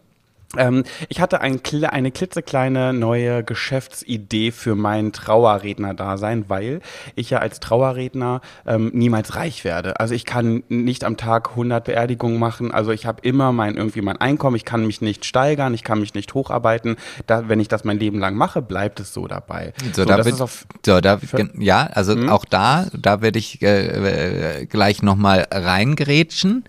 [0.56, 6.80] ähm, ich hatte ein, eine klitzekleine neue Geschäftsidee für mein Trauerredner-Dasein, weil
[7.14, 9.98] ich ja als Trauerredner ähm, niemals reich werde.
[10.00, 12.70] Also ich kann nicht am Tag 100 Beerdigungen machen.
[12.72, 14.56] Also ich habe immer mein irgendwie mein Einkommen.
[14.56, 16.96] Ich kann mich nicht steigern, ich kann mich nicht hocharbeiten.
[17.26, 19.72] Da, wenn ich das mein Leben lang mache, bleibt es so dabei.
[19.92, 21.18] So, so, da wird, so da,
[21.58, 22.28] ja, also hm?
[22.28, 26.64] auch da, da werde ich äh, äh gleich nochmal reingrätschen,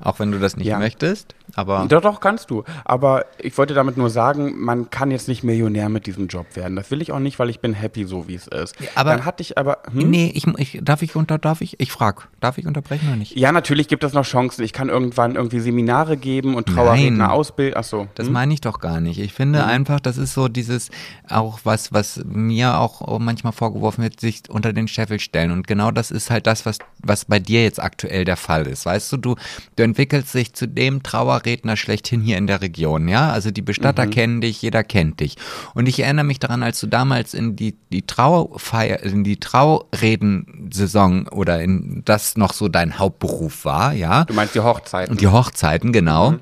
[0.00, 0.78] auch wenn du das nicht ja.
[0.78, 1.86] möchtest aber.
[1.88, 2.64] Doch, doch, kannst du.
[2.84, 6.76] Aber ich wollte damit nur sagen, man kann jetzt nicht Millionär mit diesem Job werden.
[6.76, 8.76] Das will ich auch nicht, weil ich bin happy, so wie es ist.
[8.94, 9.78] aber Dann hatte ich aber.
[9.92, 10.10] Hm?
[10.10, 11.78] Nee, ich, ich, darf ich unter, darf ich?
[11.80, 13.36] Ich frag, darf ich unterbrechen oder nicht?
[13.36, 14.64] Ja, natürlich gibt es noch Chancen.
[14.64, 17.76] Ich kann irgendwann irgendwie Seminare geben und Trauerredner ausbilden.
[17.76, 18.08] Achso.
[18.14, 18.32] Das hm?
[18.32, 19.20] meine ich doch gar nicht.
[19.20, 19.68] Ich finde hm.
[19.68, 20.90] einfach, das ist so dieses,
[21.28, 25.50] auch was, was mir auch manchmal vorgeworfen wird, sich unter den Scheffel stellen.
[25.50, 28.84] Und genau das ist halt das, was, was bei dir jetzt aktuell der Fall ist.
[28.86, 29.36] Weißt du, du,
[29.76, 33.30] du entwickelst dich zu dem Trauerredner, Redner schlechthin hier in der Region, ja.
[33.30, 34.10] Also die Bestatter mhm.
[34.10, 35.36] kennen dich, jeder kennt dich.
[35.74, 41.28] Und ich erinnere mich daran, als du damals in die, die Traufeier, in die Trauredensaison
[41.28, 44.24] oder in das noch so dein Hauptberuf war, ja.
[44.24, 45.16] Du meinst die Hochzeiten?
[45.16, 46.32] Die Hochzeiten, genau.
[46.32, 46.40] Mhm.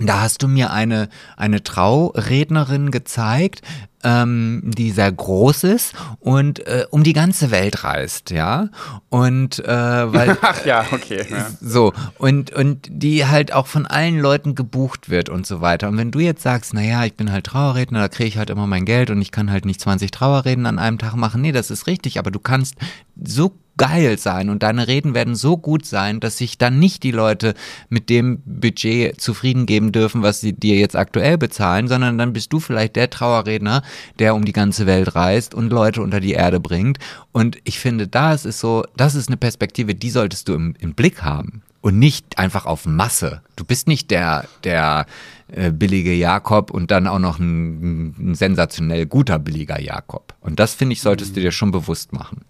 [0.00, 3.62] Da hast du mir eine, eine Traurednerin gezeigt,
[4.04, 8.68] ähm, die sehr groß ist und äh, um die ganze Welt reist, ja.
[9.08, 11.26] Und äh, weil Ach ja, okay.
[11.28, 11.50] Ja.
[11.60, 15.88] So, und, und die halt auch von allen Leuten gebucht wird und so weiter.
[15.88, 18.66] Und wenn du jetzt sagst, naja, ich bin halt Trauerredner, da kriege ich halt immer
[18.66, 21.40] mein Geld und ich kann halt nicht 20 Trauerreden an einem Tag machen.
[21.40, 22.76] Nee, das ist richtig, aber du kannst
[23.22, 27.10] so geil sein und deine Reden werden so gut sein, dass sich dann nicht die
[27.10, 27.54] Leute
[27.88, 32.52] mit dem Budget zufrieden geben dürfen, was sie dir jetzt aktuell bezahlen, sondern dann bist
[32.52, 33.82] du vielleicht der Trauerredner,
[34.18, 36.98] der um die ganze Welt reist und Leute unter die Erde bringt.
[37.32, 40.94] Und ich finde, das ist so, das ist eine Perspektive, die solltest du im, im
[40.94, 43.42] Blick haben und nicht einfach auf Masse.
[43.56, 45.06] Du bist nicht der, der
[45.48, 50.34] äh, billige Jakob und dann auch noch ein, ein sensationell guter billiger Jakob.
[50.40, 51.34] Und das finde ich, solltest mhm.
[51.34, 52.44] du dir schon bewusst machen.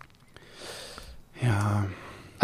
[1.43, 1.87] Ja.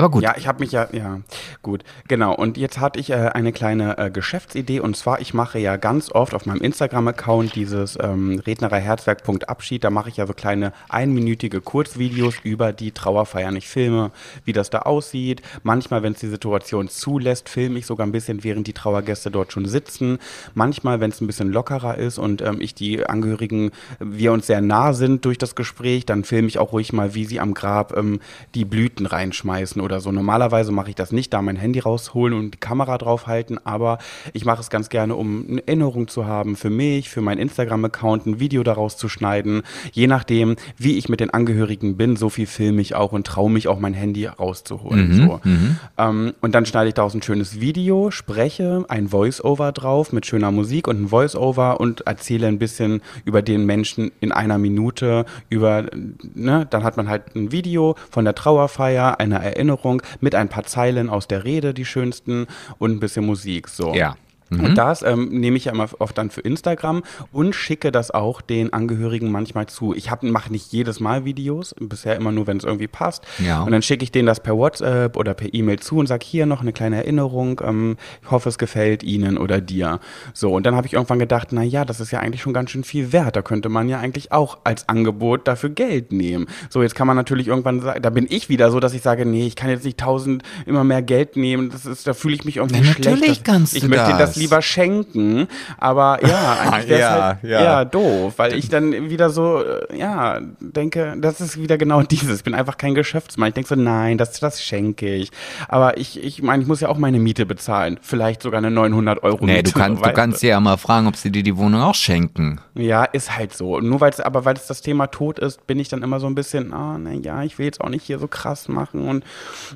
[0.00, 0.22] Aber gut.
[0.22, 1.20] Ja, ich habe mich ja, ja,
[1.62, 2.34] gut, genau.
[2.34, 6.10] Und jetzt hatte ich äh, eine kleine äh, Geschäftsidee und zwar, ich mache ja ganz
[6.10, 12.36] oft auf meinem Instagram-Account dieses ähm, Rednereiherzwerk.abschied, da mache ich ja so kleine einminütige Kurzvideos
[12.44, 13.54] über die Trauerfeiern.
[13.56, 14.10] Ich filme,
[14.46, 15.42] wie das da aussieht.
[15.64, 19.52] Manchmal, wenn es die Situation zulässt, filme ich sogar ein bisschen, während die Trauergäste dort
[19.52, 20.18] schon sitzen.
[20.54, 24.62] Manchmal, wenn es ein bisschen lockerer ist und ähm, ich die Angehörigen, wir uns sehr
[24.62, 27.94] nah sind durch das Gespräch, dann filme ich auch ruhig mal, wie sie am Grab
[27.96, 28.20] ähm,
[28.54, 30.12] die Blüten reinschmeißen oder so.
[30.12, 33.98] Normalerweise mache ich das nicht, da mein Handy rausholen und die Kamera draufhalten, aber
[34.32, 38.26] ich mache es ganz gerne, um eine Erinnerung zu haben für mich, für meinen Instagram-Account,
[38.26, 39.62] ein Video daraus zu schneiden.
[39.90, 43.50] Je nachdem, wie ich mit den Angehörigen bin, so viel filme ich auch und traue
[43.50, 45.08] mich auch mein Handy rauszuholen.
[45.08, 45.40] Mhm, so.
[45.42, 45.76] mhm.
[45.98, 50.52] Ähm, und dann schneide ich daraus ein schönes Video, spreche ein Voice-Over drauf mit schöner
[50.52, 55.86] Musik und ein Voice-Over und erzähle ein bisschen über den Menschen in einer Minute, über,
[56.34, 60.48] ne, dann hat man halt ein Video von der Trauerfeier, eine Erinnerung Erinnerung mit ein
[60.48, 62.46] paar Zeilen aus der Rede, die schönsten
[62.78, 63.68] und ein bisschen Musik.
[63.68, 63.94] So.
[63.94, 64.16] Ja.
[64.50, 64.64] Mhm.
[64.64, 68.40] Und das ähm, nehme ich ja immer oft dann für Instagram und schicke das auch
[68.40, 69.94] den Angehörigen manchmal zu.
[69.94, 73.24] Ich mache nicht jedes Mal Videos, bisher immer nur, wenn es irgendwie passt.
[73.38, 73.62] Ja.
[73.62, 76.46] Und dann schicke ich denen das per WhatsApp oder per E-Mail zu und sage, hier
[76.46, 77.60] noch eine kleine Erinnerung.
[77.64, 80.00] Ähm, ich hoffe, es gefällt Ihnen oder dir.
[80.34, 82.70] So, und dann habe ich irgendwann gedacht, na ja, das ist ja eigentlich schon ganz
[82.70, 83.36] schön viel wert.
[83.36, 86.46] Da könnte man ja eigentlich auch als Angebot dafür Geld nehmen.
[86.68, 89.24] So, jetzt kann man natürlich irgendwann sagen, da bin ich wieder so, dass ich sage,
[89.24, 91.70] nee, ich kann jetzt nicht tausend immer mehr Geld nehmen.
[91.70, 93.10] Das ist, da fühle ich mich irgendwie na, schlecht.
[93.10, 95.48] Natürlich kannst ich du möchte das lieber schenken.
[95.78, 97.62] Aber ja, eigentlich wäre ja, halt ja.
[97.62, 97.84] ja.
[97.84, 102.38] doof, weil ich dann wieder so, äh, ja, denke, das ist wieder genau dieses.
[102.38, 103.48] Ich bin einfach kein Geschäftsmann.
[103.48, 105.30] Ich denke so, nein, das, das schenke ich.
[105.68, 107.98] Aber ich, ich meine, ich muss ja auch meine Miete bezahlen.
[108.02, 109.52] Vielleicht sogar eine 900 Euro Miete.
[109.52, 112.60] Nee, du, kannst, du kannst ja mal fragen, ob sie dir die Wohnung auch schenken.
[112.74, 113.80] Ja, ist halt so.
[113.80, 116.26] Nur weil es, aber weil es das Thema tot ist, bin ich dann immer so
[116.26, 119.24] ein bisschen, ah, oh, naja, ich will jetzt auch nicht hier so krass machen und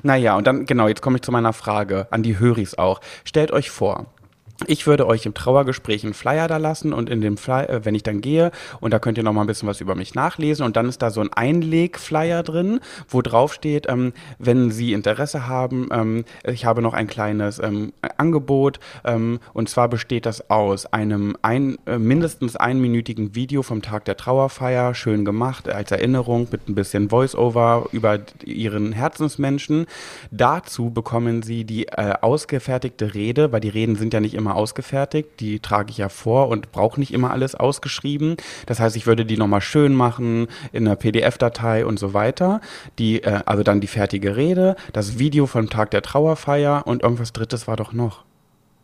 [0.03, 3.01] naja, und dann, genau, jetzt komme ich zu meiner Frage an die Höris auch.
[3.23, 4.07] Stellt euch vor,
[4.67, 7.93] Ich würde euch im Trauergespräch einen Flyer da lassen und in dem Flyer, äh, wenn
[7.93, 10.65] ich dann gehe, und da könnt ihr noch mal ein bisschen was über mich nachlesen
[10.65, 12.79] und dann ist da so ein Einleg-Flyer drin,
[13.09, 17.91] wo drauf steht, ähm, wenn Sie Interesse haben, ähm, ich habe noch ein kleines ähm,
[18.17, 24.05] Angebot ähm, und zwar besteht das aus einem ein, äh, mindestens einminütigen Video vom Tag
[24.05, 29.85] der Trauerfeier, schön gemacht als Erinnerung mit ein bisschen Voice-Over über Ihren Herzensmenschen.
[30.31, 35.39] Dazu bekommen Sie die äh, ausgefertigte Rede, weil die Reden sind ja nicht immer ausgefertigt,
[35.39, 38.37] die trage ich ja vor und brauche nicht immer alles ausgeschrieben.
[38.65, 42.61] Das heißt, ich würde die nochmal schön machen in einer PDF-Datei und so weiter.
[42.99, 47.33] Die, äh, also dann die fertige Rede, das Video vom Tag der Trauerfeier und irgendwas
[47.33, 48.24] Drittes war doch noch.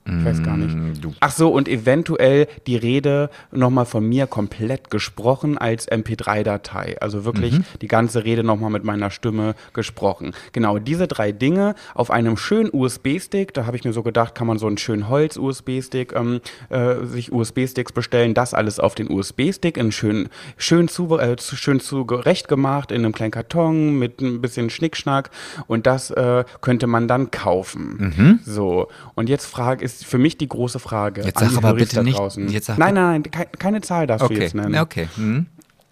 [0.06, 0.76] Ich weiß gar nicht.
[0.76, 1.14] Mm, Du.
[1.20, 7.00] Ach so, und eventuell die Rede nochmal von mir komplett gesprochen als MP3-Datei.
[7.00, 10.34] Also wirklich die ganze Rede nochmal mit meiner Stimme gesprochen.
[10.54, 14.48] Genau, diese drei Dinge auf einem schönen USB-Stick, da habe ich mir so gedacht, kann
[14.48, 19.78] man so einen schönen Holz-USB-Stick, ähm, äh, sich USB-Sticks bestellen, das alles auf den USB-Stick,
[19.78, 24.70] in schön, schön, zu, äh, schön zurecht gemacht, in einem kleinen Karton mit ein bisschen
[24.70, 25.30] Schnickschnack
[25.68, 28.40] und das äh, könnte man dann kaufen.
[28.46, 31.22] So, und jetzt frage ist für mich die große Frage.
[31.24, 32.48] Jetzt sag aber bitte nicht- draußen.
[32.50, 34.76] jetzt sag nein, nein, nein, kei- keine Zahl darfst du Okay, jetzt nennen.
[34.78, 35.08] okay.
[35.16, 35.46] Hm.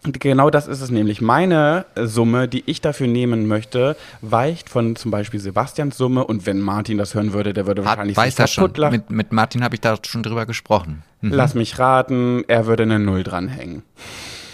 [0.06, 1.20] Und Genau das ist es nämlich.
[1.20, 6.24] Meine äh, Summe, die ich dafür nehmen möchte, weicht von zum Beispiel Sebastians Summe.
[6.24, 8.64] Und wenn Martin das hören würde, der würde Hat, wahrscheinlich weiß sich schon.
[8.64, 8.91] kaputt lachen.
[8.93, 11.04] Mit, mit Martin habe ich da schon drüber gesprochen.
[11.20, 11.32] Hm.
[11.34, 13.84] Lass mich raten, er würde eine Null dranhängen.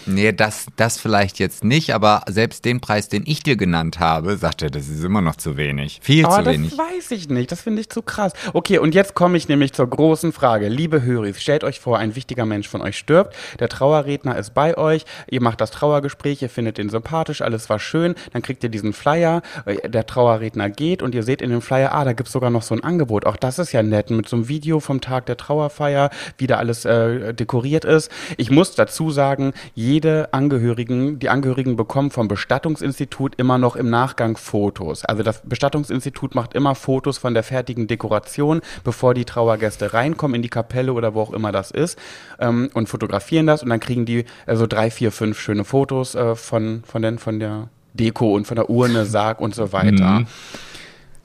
[0.06, 4.38] Nee, das, das vielleicht jetzt nicht, aber selbst den Preis, den ich dir genannt habe,
[4.38, 6.00] sagt er, das ist immer noch zu wenig.
[6.04, 6.78] Viel Aber zu Oh, das wenig.
[6.78, 7.52] weiß ich nicht.
[7.52, 8.34] Das finde ich zu krass.
[8.54, 10.68] Okay, und jetzt komme ich nämlich zur großen Frage.
[10.68, 13.36] Liebe Höris, stellt euch vor, ein wichtiger Mensch von euch stirbt.
[13.60, 15.06] Der Trauerredner ist bei euch.
[15.30, 18.16] Ihr macht das Trauergespräch, ihr findet den sympathisch, alles war schön.
[18.34, 19.42] Dann kriegt ihr diesen Flyer.
[19.66, 22.62] äh, Der Trauerredner geht und ihr seht in dem Flyer, ah, da gibt's sogar noch
[22.64, 23.26] so ein Angebot.
[23.26, 24.10] Auch das ist ja nett.
[24.12, 28.12] Mit so einem Video vom Tag der Trauerfeier, wie da alles äh, dekoriert ist.
[28.38, 29.54] Ich muss dazu sagen,
[29.96, 35.06] jede Angehörige Angehörigen, die Angehörigen bekommen vom Bestattungsinstitut immer noch im Nachgang Fotos.
[35.06, 40.42] Also das Bestattungsinstitut macht immer Fotos von der fertigen Dekoration, bevor die Trauergäste reinkommen in
[40.42, 42.00] die Kapelle oder wo auch immer das ist
[42.40, 46.36] ähm, und fotografieren das und dann kriegen die also drei, vier, fünf schöne Fotos äh,
[46.36, 50.26] von, von, den, von der Deko und von der Urne, Sarg und so weiter.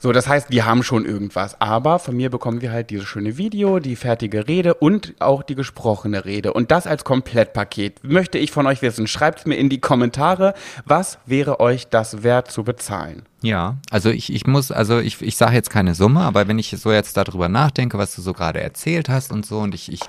[0.03, 1.61] So, das heißt, die haben schon irgendwas.
[1.61, 5.53] Aber von mir bekommen wir halt dieses schöne Video, die fertige Rede und auch die
[5.53, 6.53] gesprochene Rede.
[6.53, 9.05] Und das als Komplettpaket möchte ich von euch wissen.
[9.05, 13.27] Schreibt mir in die Kommentare, was wäre euch das wert zu bezahlen?
[13.43, 16.71] Ja, also ich, ich muss, also ich, ich sage jetzt keine Summe, aber wenn ich
[16.71, 19.99] so jetzt darüber nachdenke, was du so gerade erzählt hast und so, und ich, ich,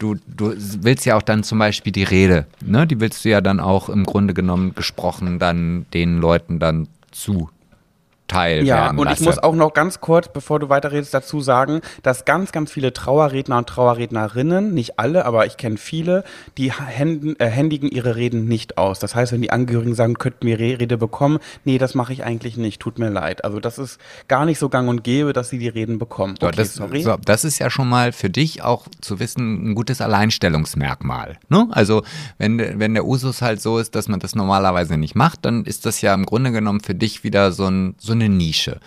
[0.00, 2.84] du, du willst ja auch dann zum Beispiel die Rede, ne?
[2.84, 7.48] Die willst du ja dann auch im Grunde genommen gesprochen dann den Leuten dann zu
[8.28, 11.80] teil Ja, werden und ich muss auch noch ganz kurz, bevor du weiterredest, dazu sagen,
[12.02, 16.24] dass ganz, ganz viele Trauerredner und Trauerrednerinnen, nicht alle, aber ich kenne viele,
[16.58, 18.98] die händen, äh, händigen ihre Reden nicht aus.
[18.98, 22.24] Das heißt, wenn die Angehörigen sagen, könnten wir Re- Rede bekommen, nee, das mache ich
[22.24, 23.44] eigentlich nicht, tut mir leid.
[23.44, 23.98] Also das ist
[24.28, 26.34] gar nicht so gang und gäbe, dass sie die Reden bekommen.
[26.40, 27.02] So, Okay, das, sorry.
[27.02, 31.36] so, das ist ja schon mal für dich auch zu wissen ein gutes Alleinstellungsmerkmal.
[31.48, 31.68] Ne?
[31.70, 32.02] Also
[32.38, 35.86] wenn, wenn der Usus halt so ist, dass man das normalerweise nicht macht, dann ist
[35.86, 38.80] das ja im Grunde genommen für dich wieder so, ein, so eine Nische.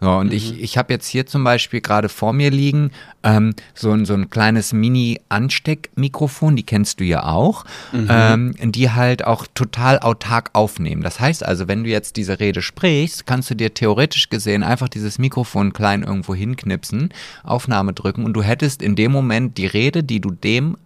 [0.00, 2.92] So, und ich, ich habe jetzt hier zum Beispiel gerade vor mir liegen
[3.24, 9.24] ähm, so, ein, so ein kleines Mini-Ansteckmikrofon, die kennst du ja auch, ähm, die halt
[9.24, 11.02] auch total autark aufnehmen.
[11.02, 14.88] Das heißt also, wenn du jetzt diese Rede sprichst, kannst du dir theoretisch gesehen einfach
[14.88, 17.12] dieses Mikrofon klein irgendwo hinknipsen,
[17.42, 20.76] Aufnahme drücken und du hättest in dem Moment die Rede, die du dem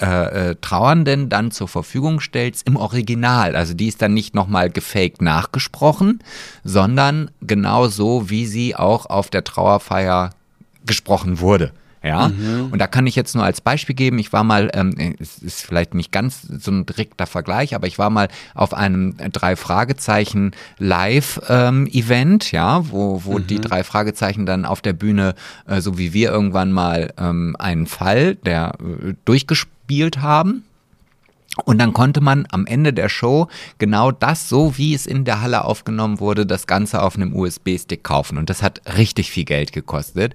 [0.00, 3.56] äh, äh, Trauernden dann zur Verfügung stellst im Original.
[3.56, 6.22] Also die ist dann nicht nochmal gefaked nachgesprochen,
[6.64, 10.30] sondern genau so, wie sie auch auf der Trauerfeier
[10.86, 11.72] gesprochen wurde.
[12.02, 12.32] Ja,
[12.70, 15.62] und da kann ich jetzt nur als Beispiel geben, ich war mal, ähm, es ist
[15.62, 20.50] vielleicht nicht ganz so ein direkter Vergleich, aber ich war mal auf einem drei Fragezeichen
[20.78, 25.34] Live-Event, ja, wo, wo die drei Fragezeichen dann auf der Bühne,
[25.68, 30.64] äh, so wie wir irgendwann mal ähm, einen Fall, der äh, durchgespielt haben,
[31.64, 35.42] und dann konnte man am Ende der Show genau das, so wie es in der
[35.42, 38.38] Halle aufgenommen wurde, das Ganze auf einem USB-Stick kaufen.
[38.38, 40.34] Und das hat richtig viel Geld gekostet.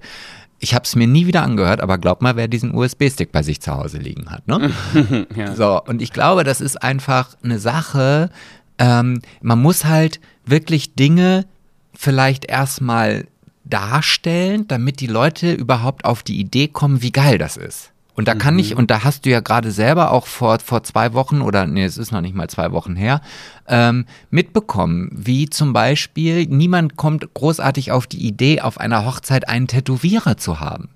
[0.60, 3.60] Ich habe es mir nie wieder angehört, aber glaub mal, wer diesen USB-Stick bei sich
[3.60, 4.46] zu Hause liegen hat.
[4.48, 4.72] Ne?
[5.54, 8.30] So, und ich glaube, das ist einfach eine Sache,
[8.78, 11.46] ähm, man muss halt wirklich Dinge
[11.94, 13.26] vielleicht erstmal
[13.64, 17.90] darstellen, damit die Leute überhaupt auf die Idee kommen, wie geil das ist.
[18.18, 21.12] Und da kann ich, und da hast du ja gerade selber auch vor, vor zwei
[21.12, 23.20] Wochen oder nee, es ist noch nicht mal zwei Wochen her,
[23.68, 29.68] ähm, mitbekommen, wie zum Beispiel niemand kommt großartig auf die Idee, auf einer Hochzeit einen
[29.68, 30.88] Tätowierer zu haben.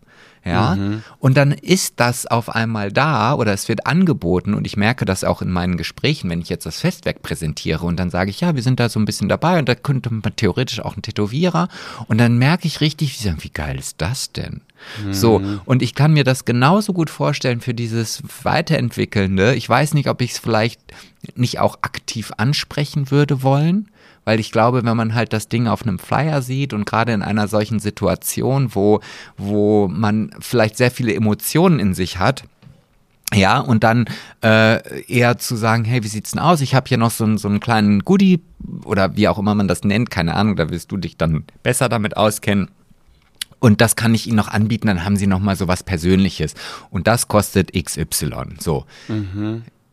[0.45, 0.77] Ja,
[1.21, 5.23] und dann ist das auf einmal da oder es wird angeboten und ich merke das
[5.23, 8.57] auch in meinen Gesprächen, wenn ich jetzt das Festwerk präsentiere und dann sage ich, ja,
[8.57, 11.69] wir sind da so ein bisschen dabei und da könnte man theoretisch auch ein Tätowierer
[12.09, 14.63] und dann merke ich richtig, wie, sagen, wie geil ist das denn?
[15.11, 19.55] So, und ich kann mir das genauso gut vorstellen für dieses Weiterentwickelnde.
[19.55, 20.81] Ich weiß nicht, ob ich es vielleicht
[21.35, 23.89] nicht auch aktiv ansprechen würde wollen,
[24.25, 27.23] weil ich glaube, wenn man halt das Ding auf einem Flyer sieht und gerade in
[27.23, 29.01] einer solchen Situation, wo,
[29.37, 32.45] wo man vielleicht sehr viele Emotionen in sich hat,
[33.35, 34.05] ja, und dann
[34.45, 36.61] äh, eher zu sagen, hey, wie sieht's denn aus?
[36.61, 38.41] Ich habe hier noch so, einen- so einen kleinen Goodie
[38.85, 41.89] oder wie auch immer man das nennt, keine Ahnung, da wirst du dich dann besser
[41.89, 42.69] damit auskennen.
[43.63, 46.55] Und das kann ich Ihnen noch anbieten, dann haben Sie noch mal so was Persönliches.
[46.91, 48.57] Und das kostet XY.
[48.59, 48.87] So.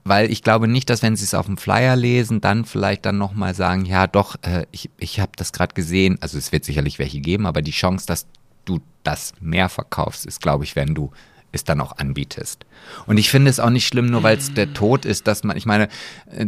[0.03, 3.19] Weil ich glaube nicht, dass wenn Sie es auf dem Flyer lesen, dann vielleicht dann
[3.19, 6.17] noch mal sagen, ja doch, äh, ich, ich habe das gerade gesehen.
[6.19, 8.25] Also es wird sicherlich welche geben, aber die Chance, dass
[8.65, 11.11] du das mehr verkaufst, ist, glaube ich, wenn du
[11.51, 12.65] es dann auch anbietest.
[13.07, 15.57] Und ich finde es auch nicht schlimm, nur weil es der Tod ist, dass man,
[15.57, 15.87] ich meine,
[16.31, 16.45] äh,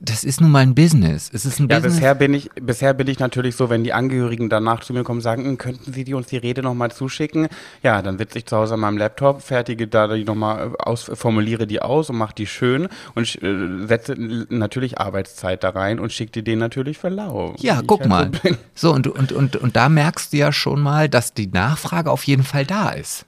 [0.00, 1.30] das ist nun mal ein Business.
[1.32, 1.94] Es ist ein Ja, Business.
[1.96, 5.18] bisher bin ich, bisher bin ich natürlich so, wenn die Angehörigen danach zu mir kommen
[5.18, 7.48] und sagen, "Hm, könnten Sie die uns die Rede nochmal zuschicken?
[7.82, 11.66] Ja, dann sitze ich zu Hause an meinem Laptop, fertige da die nochmal aus, formuliere
[11.66, 16.32] die aus und mache die schön und äh, setze natürlich Arbeitszeit da rein und schicke
[16.32, 17.54] die denen natürlich für lau.
[17.58, 18.30] Ja, guck halt mal.
[18.74, 18.86] So.
[18.86, 22.22] So, und, und, und, und da merkst du ja schon mal, dass die Nachfrage auf
[22.24, 23.26] jeden Fall da ist.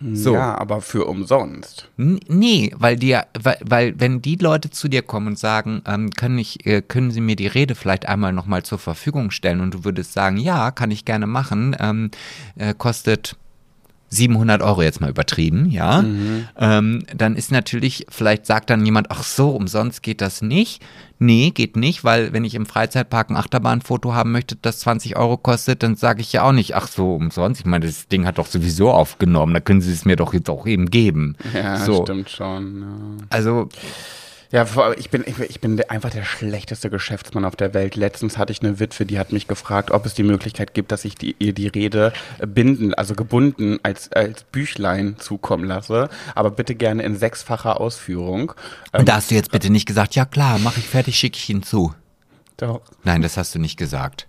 [0.00, 0.34] So.
[0.34, 1.88] Ja, aber für umsonst.
[1.96, 6.38] Nee, weil die, weil, weil wenn die Leute zu dir kommen und sagen, ähm, können,
[6.38, 9.84] ich, äh, können sie mir die Rede vielleicht einmal nochmal zur Verfügung stellen und du
[9.84, 12.10] würdest sagen, ja, kann ich gerne machen, ähm,
[12.56, 13.36] äh, kostet
[14.08, 16.04] 700 Euro jetzt mal übertrieben, ja,
[16.58, 20.82] ähm, dann ist natürlich, vielleicht sagt dann jemand, ach so, umsonst geht das nicht.
[21.18, 25.38] Nee, geht nicht, weil wenn ich im Freizeitpark ein Achterbahnfoto haben möchte, das 20 Euro
[25.38, 27.62] kostet, dann sage ich ja auch nicht, ach so, umsonst.
[27.62, 30.50] Ich meine, das Ding hat doch sowieso aufgenommen, da können sie es mir doch jetzt
[30.50, 31.36] auch eben geben.
[31.54, 32.02] Ja, so.
[32.02, 32.82] stimmt schon.
[32.82, 33.26] Ja.
[33.30, 33.68] Also,
[34.56, 34.64] Ja,
[34.96, 37.94] ich bin, ich, bin- einfach der schlechteste Geschäftsmann auf der Welt.
[37.94, 41.04] Letztens hatte ich eine Witwe, die hat mich gefragt, ob es die Möglichkeit gibt, dass
[41.04, 46.74] ich die, ihr die Rede binden, also gebunden als, als Büchlein zukommen lasse, aber bitte
[46.74, 48.54] gerne in sechsfacher Ausführung.
[48.94, 51.36] Ähm, und da hast du jetzt bitte nicht gesagt, ja klar, mach ich fertig, schicke
[51.36, 51.92] ich ihn zu.
[52.58, 54.26] Doch, Nein, das hast du nicht gesagt.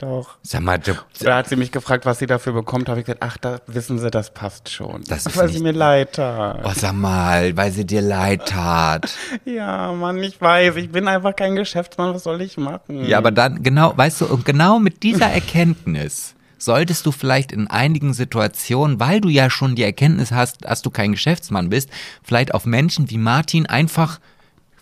[0.00, 0.36] doch.
[0.42, 3.22] Sag mal, du, Da hat sie mich gefragt, was sie dafür bekommt, habe ich gesagt,
[3.22, 5.02] ach, da wissen Sie, das passt schon.
[5.08, 6.60] Das ist Weil nicht- sie mir leid tat.
[6.64, 9.10] oh, sag mal, weil sie dir leid tat.
[9.44, 13.04] Ja, Mann, ich weiß, ich bin einfach kein Geschäftsmann, was soll ich machen?
[13.04, 17.68] Ja, aber dann, genau, weißt du, und genau mit dieser Erkenntnis solltest du vielleicht in
[17.68, 21.90] einigen Situationen, weil du ja schon die Erkenntnis hast, dass du kein Geschäftsmann bist,
[22.22, 24.18] vielleicht auf Menschen wie Martin einfach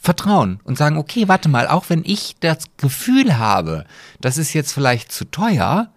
[0.04, 3.84] vertrauen und sagen, okay, warte mal, auch wenn ich das Gefühl habe,
[4.20, 5.90] das ist jetzt vielleicht zu teuer,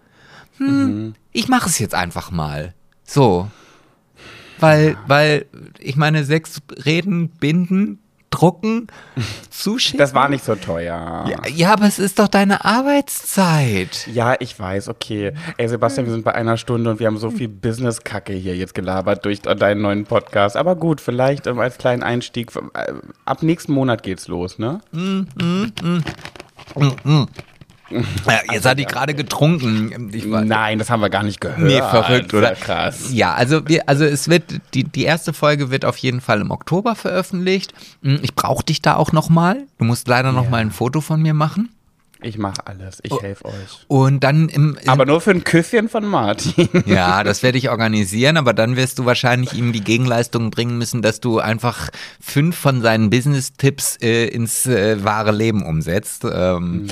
[0.56, 2.74] hm, ich mache es jetzt einfach mal.
[3.04, 3.50] So.
[4.58, 5.46] Weil, weil,
[5.78, 8.00] ich meine, sechs Reden, binden,
[8.30, 8.88] drucken,
[9.50, 9.98] zuschicken.
[9.98, 11.24] Das war nicht so teuer.
[11.28, 14.06] Ja, ja, aber es ist doch deine Arbeitszeit.
[14.12, 15.32] Ja, ich weiß, okay.
[15.56, 18.74] Ey, Sebastian, wir sind bei einer Stunde und wir haben so viel Business-Kacke hier jetzt
[18.74, 20.56] gelabert durch deinen neuen Podcast.
[20.56, 22.52] Aber gut, vielleicht ähm, als kleinen Einstieg.
[22.74, 24.80] Äh, ab nächsten Monat geht's los, ne?
[27.90, 30.12] Ja, jetzt hat die gerade getrunken.
[30.30, 31.58] War, Nein, das haben wir gar nicht gehört.
[31.58, 32.50] Nee, verrückt, oder?
[32.50, 33.12] Ja, krass.
[33.12, 36.50] Ja, also wir, also es wird, die, die erste Folge wird auf jeden Fall im
[36.50, 37.72] Oktober veröffentlicht.
[38.02, 39.66] Hm, Ich brauche dich da auch nochmal.
[39.78, 41.70] Du musst leider noch mal ein Foto von mir machen.
[42.20, 42.98] Ich mache alles.
[43.04, 43.54] Ich helfe euch.
[43.86, 46.68] Und dann im, im Aber nur für ein Küsschen von Martin.
[46.86, 51.00] Ja, das werde ich organisieren, aber dann wirst du wahrscheinlich ihm die Gegenleistung bringen müssen,
[51.00, 56.24] dass du einfach fünf von seinen Business-Tipps äh, ins äh, wahre Leben umsetzt.
[56.28, 56.88] Ähm,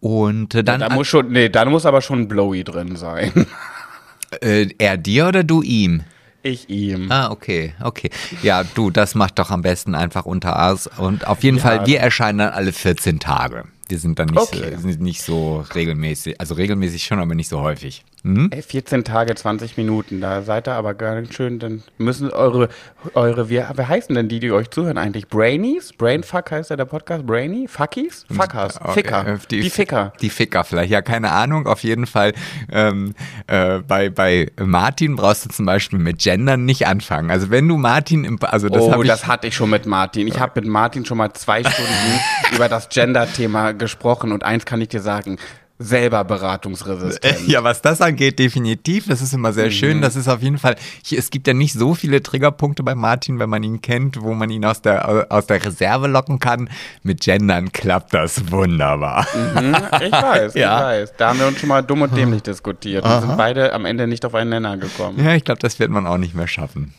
[0.00, 3.46] Und äh, dann Da muss schon, nee, da muss aber schon Blowy drin sein.
[4.40, 6.02] äh, er dir oder du ihm?
[6.42, 7.10] Ich ihm.
[7.10, 8.10] Ah, okay, okay.
[8.42, 10.86] Ja, du, das macht doch am besten einfach unter aus.
[10.86, 13.64] Und auf jeden Fall, wir erscheinen dann alle 14 Tage.
[13.88, 14.74] Wir sind dann nicht, Okay.
[14.76, 18.04] so, sind nicht so regelmäßig, also regelmäßig schon, aber nicht so häufig.
[18.24, 18.50] Hm?
[18.52, 22.68] Ey, 14 Tage, 20 Minuten, da seid ihr aber ganz schön, dann müssen eure,
[23.14, 25.28] eure, wie, wie heißen denn die, die euch zuhören eigentlich?
[25.28, 25.92] Brainies?
[25.92, 27.24] Brainfuck heißt ja der Podcast?
[27.26, 27.68] Brainy?
[27.68, 28.26] Fuckies?
[28.30, 28.80] Fuckers?
[28.80, 29.26] Okay, Ficker.
[29.26, 30.12] äh, Die, Ficker.
[30.20, 31.66] Die Ficker vielleicht, ja, keine Ahnung.
[31.68, 32.32] Auf jeden Fall
[32.72, 33.14] ähm,
[33.46, 37.30] äh, bei, bei Martin brauchst du zum Beispiel mit Gendern nicht anfangen.
[37.30, 39.86] Also wenn du Martin, im, also das oh, habe ich, das hatte ich schon mit
[39.86, 40.26] Martin.
[40.26, 42.20] Ich habe mit Martin schon mal zwei Stunden
[42.54, 45.38] über das Gender-Thema gesprochen und eins kann ich dir sagen.
[45.80, 47.46] Selber beratungsresistent.
[47.46, 49.06] Ja, was das angeht, definitiv.
[49.06, 50.00] Das ist immer sehr schön.
[50.02, 50.74] Das ist auf jeden Fall,
[51.04, 54.34] ich, es gibt ja nicht so viele Triggerpunkte bei Martin, wenn man ihn kennt, wo
[54.34, 56.68] man ihn aus der, aus der Reserve locken kann.
[57.04, 59.26] Mit Gendern klappt das wunderbar.
[59.34, 60.78] Mhm, ich weiß, Ja.
[60.78, 61.12] ich weiß.
[61.16, 64.06] Da haben wir uns schon mal dumm und dämlich diskutiert und sind beide am Ende
[64.08, 65.24] nicht auf einen Nenner gekommen.
[65.24, 66.92] Ja, ich glaube, das wird man auch nicht mehr schaffen.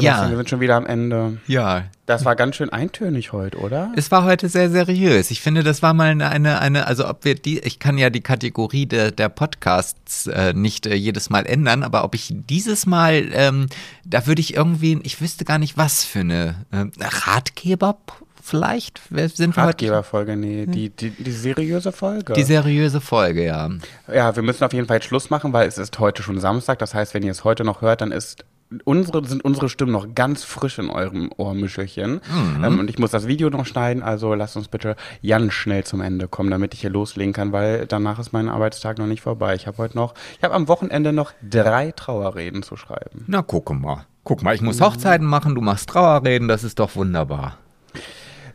[0.00, 0.30] Sebastian, Ja.
[0.30, 1.38] Wir sind schon wieder am Ende.
[1.46, 3.92] Ja, Das war ganz schön eintönig heute, oder?
[3.96, 5.30] Es war heute sehr seriös.
[5.30, 8.10] Ich finde, das war mal eine, eine, eine also ob wir die, ich kann ja
[8.10, 12.86] die Kategorie der, der Podcasts äh, nicht äh, jedes Mal ändern, aber ob ich dieses
[12.86, 13.66] Mal, ähm,
[14.04, 17.96] da würde ich irgendwie, ich wüsste gar nicht, was für eine ähm, Ratgeber
[18.42, 19.00] vielleicht?
[19.10, 19.64] Sind wir?
[19.64, 22.32] Ratgeberfolge, nee, die, die, die seriöse Folge.
[22.32, 23.68] Die seriöse Folge, ja.
[24.12, 26.78] ja, wir müssen auf jeden Fall Schluss machen, weil es ist heute schon Samstag.
[26.78, 28.44] Das heißt, wenn ihr es heute noch hört, dann ist
[28.84, 32.20] unsere, sind unsere Stimmen noch ganz frisch in eurem Ohrmüschelchen.
[32.64, 34.96] Ähm, und ich muss das Video noch schneiden, also lasst uns bitte
[35.26, 38.98] ganz schnell zum Ende kommen, damit ich hier loslegen kann, weil danach ist mein Arbeitstag
[38.98, 39.54] noch nicht vorbei.
[39.54, 43.24] Ich habe heute noch, ich habe am Wochenende noch drei Trauerreden zu schreiben.
[43.26, 44.06] Na, guck mal.
[44.22, 47.56] Guck mal, ich muss Hochzeiten machen, du machst Trauerreden, das ist doch wunderbar.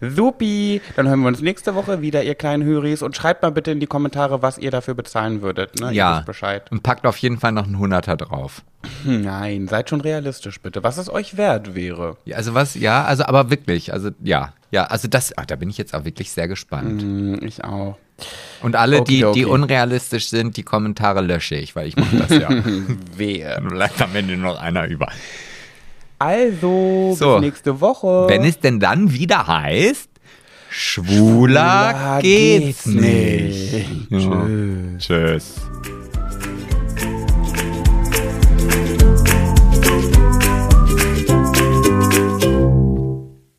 [0.02, 3.02] Supi, dann hören wir uns nächste Woche wieder, ihr kleinen Höris.
[3.02, 5.80] Und schreibt mal bitte in die Kommentare, was ihr dafür bezahlen würdet.
[5.80, 5.88] Ne?
[5.88, 6.18] Ihr ja.
[6.18, 6.72] wisst Bescheid.
[6.72, 8.64] Und packt auf jeden Fall noch einen Hunderter drauf.
[9.04, 10.84] Hm, Nein, seid schon realistisch bitte.
[10.84, 12.18] Was es euch wert wäre.
[12.26, 15.70] Ja, also was, ja, also aber wirklich, also ja, ja, also das, ach, da bin
[15.70, 17.02] ich jetzt auch wirklich sehr gespannt.
[17.02, 17.98] Hm, ich auch.
[18.62, 19.46] Und alle, die, die Okidoki.
[19.46, 22.50] unrealistisch sind, die Kommentare lösche ich, weil ich mache das ja.
[23.18, 23.62] Wehe.
[23.62, 25.10] Bleibt am Ende nur noch einer über.
[26.20, 27.34] Also, So.
[27.36, 28.26] bis nächste Woche.
[28.28, 30.10] Wenn es denn dann wieder heißt,
[30.70, 34.10] schwuler, Schwuler geht's, geht's nicht.
[34.12, 34.26] nicht.
[34.28, 34.46] Ja.
[34.98, 35.56] Tschüss.